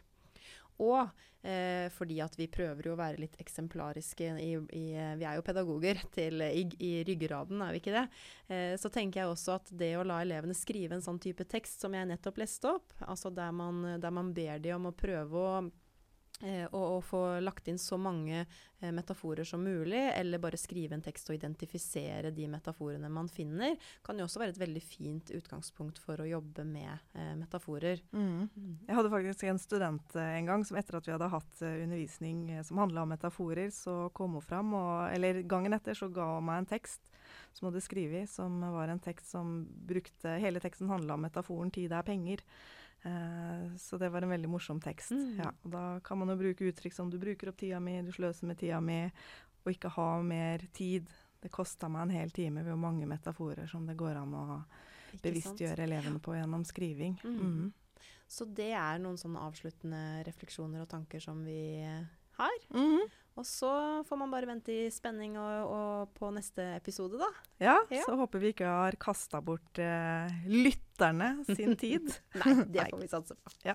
Og 0.81 1.01
eh, 1.45 1.85
fordi 1.93 2.17
at 2.23 2.37
vi 2.39 2.47
prøver 2.51 2.87
jo 2.87 2.95
å 2.95 2.99
være 2.99 3.21
litt 3.21 3.37
eksemplariske 3.41 4.31
i, 4.41 4.49
i 4.57 4.85
Vi 5.19 5.27
er 5.27 5.37
jo 5.37 5.45
pedagoger 5.45 6.01
til, 6.15 6.41
i, 6.41 6.65
i, 6.79 6.93
ryggraden, 7.07 7.61
er 7.61 7.75
vi 7.75 7.83
ikke 7.83 7.95
det? 7.97 8.07
Eh, 8.47 8.73
så 8.81 8.91
tenker 8.93 9.23
jeg 9.23 9.35
også 9.35 9.59
at 9.59 9.71
det 9.83 9.93
å 9.99 10.07
la 10.07 10.21
elevene 10.23 10.57
skrive 10.57 10.97
en 10.97 11.05
sånn 11.05 11.21
type 11.21 11.45
tekst 11.49 11.83
som 11.83 11.93
jeg 11.93 12.09
nettopp 12.09 12.41
leste 12.41 12.73
opp, 12.73 12.97
altså 13.05 13.33
der 13.33 13.53
man, 13.55 13.85
der 14.01 14.13
man 14.13 14.33
ber 14.35 14.61
de 14.63 14.75
om 14.75 14.89
å 14.89 14.97
prøve 14.97 15.47
å 15.47 15.55
Eh, 15.63 15.82
og, 16.41 16.83
å 16.97 17.01
få 17.05 17.21
lagt 17.39 17.67
inn 17.71 17.77
så 17.79 17.97
mange 18.01 18.41
eh, 18.41 18.91
metaforer 18.91 19.47
som 19.47 19.63
mulig, 19.63 20.01
eller 20.17 20.41
bare 20.43 20.59
skrive 20.59 20.97
en 20.97 21.03
tekst 21.05 21.29
og 21.29 21.37
identifisere 21.37 22.33
de 22.35 22.47
metaforene 22.51 23.09
man 23.13 23.29
finner, 23.31 23.77
kan 24.03 24.19
jo 24.19 24.25
også 24.27 24.41
være 24.41 24.55
et 24.55 24.61
veldig 24.63 24.83
fint 24.83 25.31
utgangspunkt 25.37 26.01
for 26.03 26.19
å 26.19 26.27
jobbe 26.27 26.65
med 26.67 26.91
eh, 26.91 27.31
metaforer. 27.39 28.01
Mm. 28.11 28.49
Mm. 28.49 28.75
Jeg 28.89 28.97
hadde 28.99 29.13
faktisk 29.13 29.47
en 29.47 29.61
student 29.61 30.19
eh, 30.19 30.35
en 30.39 30.51
gang 30.51 30.67
som 30.67 30.79
etter 30.79 30.99
at 30.99 31.07
vi 31.07 31.15
hadde 31.15 31.31
hatt 31.31 31.63
undervisning 31.63 32.45
som 32.67 32.81
handla 32.81 33.05
om 33.05 33.13
metaforer, 33.13 33.71
så 33.71 34.09
kom 34.17 34.39
hun 34.39 34.45
fram, 34.45 34.75
og, 34.77 35.13
eller 35.13 35.43
gangen 35.47 35.77
etter 35.77 35.97
så 35.97 36.11
ga 36.11 36.27
hun 36.35 36.49
meg 36.49 36.63
en 36.63 36.71
tekst 36.75 37.13
som 37.53 37.67
hun 37.67 37.73
hadde 37.73 37.85
skrevet, 37.85 38.29
som 38.29 38.61
var 38.73 38.91
en 38.91 39.01
tekst 39.01 39.31
som 39.31 39.61
brukte 39.87 40.37
Hele 40.43 40.59
teksten 40.59 40.89
handla 40.89 41.13
om 41.13 41.21
metaforen 41.21 41.71
'tid 41.71 41.91
er 41.91 42.03
penger'. 42.03 42.41
Uh, 43.03 43.75
så 43.77 43.97
det 43.99 44.09
var 44.13 44.23
en 44.23 44.31
veldig 44.31 44.49
morsom 44.49 44.79
tekst. 44.83 45.11
Mm. 45.11 45.39
Ja, 45.41 45.51
og 45.51 45.73
da 45.73 45.83
kan 46.05 46.21
man 46.21 46.31
jo 46.31 46.39
bruke 46.39 46.69
uttrykk 46.69 46.95
som 46.95 47.09
'du 47.11 47.19
bruker 47.19 47.51
opp 47.51 47.57
tida 47.59 47.79
mi', 47.79 48.01
'du 48.03 48.11
sløser 48.15 48.47
med 48.47 48.57
tida 48.57 48.79
mi', 48.79 49.11
og 49.65 49.71
ikke 49.71 49.91
ha 49.91 50.21
mer 50.21 50.65
tid. 50.73 51.09
Det 51.43 51.51
kosta 51.51 51.89
meg 51.91 52.01
en 52.07 52.15
hel 52.15 52.31
time 52.31 52.63
ved 52.63 52.75
mange 52.79 53.05
metaforer 53.05 53.67
som 53.67 53.85
det 53.85 53.97
går 53.99 54.15
an 54.15 54.33
å 54.33 54.63
bevisstgjøre 55.21 55.83
elevene 55.83 56.19
på 56.23 56.35
gjennom 56.37 56.63
skriving. 56.63 57.19
Mm. 57.23 57.39
Mm. 57.39 57.73
Så 58.27 58.45
det 58.45 58.71
er 58.71 59.01
noen 59.03 59.19
sånne 59.19 59.43
avsluttende 59.43 60.23
refleksjoner 60.23 60.81
og 60.81 60.89
tanker 60.89 61.19
som 61.19 61.43
vi 61.45 61.83
har. 62.39 62.55
Mm. 62.73 63.03
Og 63.33 63.45
så 63.49 63.69
får 64.05 64.19
man 64.21 64.29
bare 64.29 64.45
vente 64.45 64.73
i 64.73 64.89
spenning 64.93 65.39
og, 65.41 65.71
og 65.73 66.11
på 66.13 66.29
neste 66.35 66.67
episode, 66.75 67.17
da. 67.17 67.29
Ja, 67.63 67.77
ja, 67.89 68.03
så 68.05 68.13
håper 68.19 68.43
vi 68.43 68.51
ikke 68.53 68.69
har 68.69 68.97
kasta 69.01 69.41
bort 69.41 69.81
eh, 69.81 70.29
lytterne 70.49 71.31
sin 71.49 71.73
tid. 71.83 72.13
Nei, 72.43 72.55
det 72.69 72.87
får 72.93 73.01
vi 73.01 73.09
satse 73.09 73.37
på. 73.39 73.55
Ja. 73.65 73.73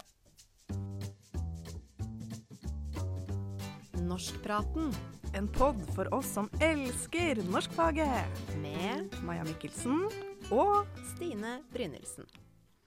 Norskpraten. 3.99 4.93
En 5.37 5.49
pod 5.53 5.83
for 5.93 6.09
oss 6.15 6.31
som 6.39 6.47
elsker 6.65 7.43
norskfaget. 7.51 8.39
Med 8.63 9.19
Maja 9.27 9.45
Mikkelsen 9.45 10.07
og 10.55 10.87
Stine 11.17 11.59
Brynildsen. 11.75 12.31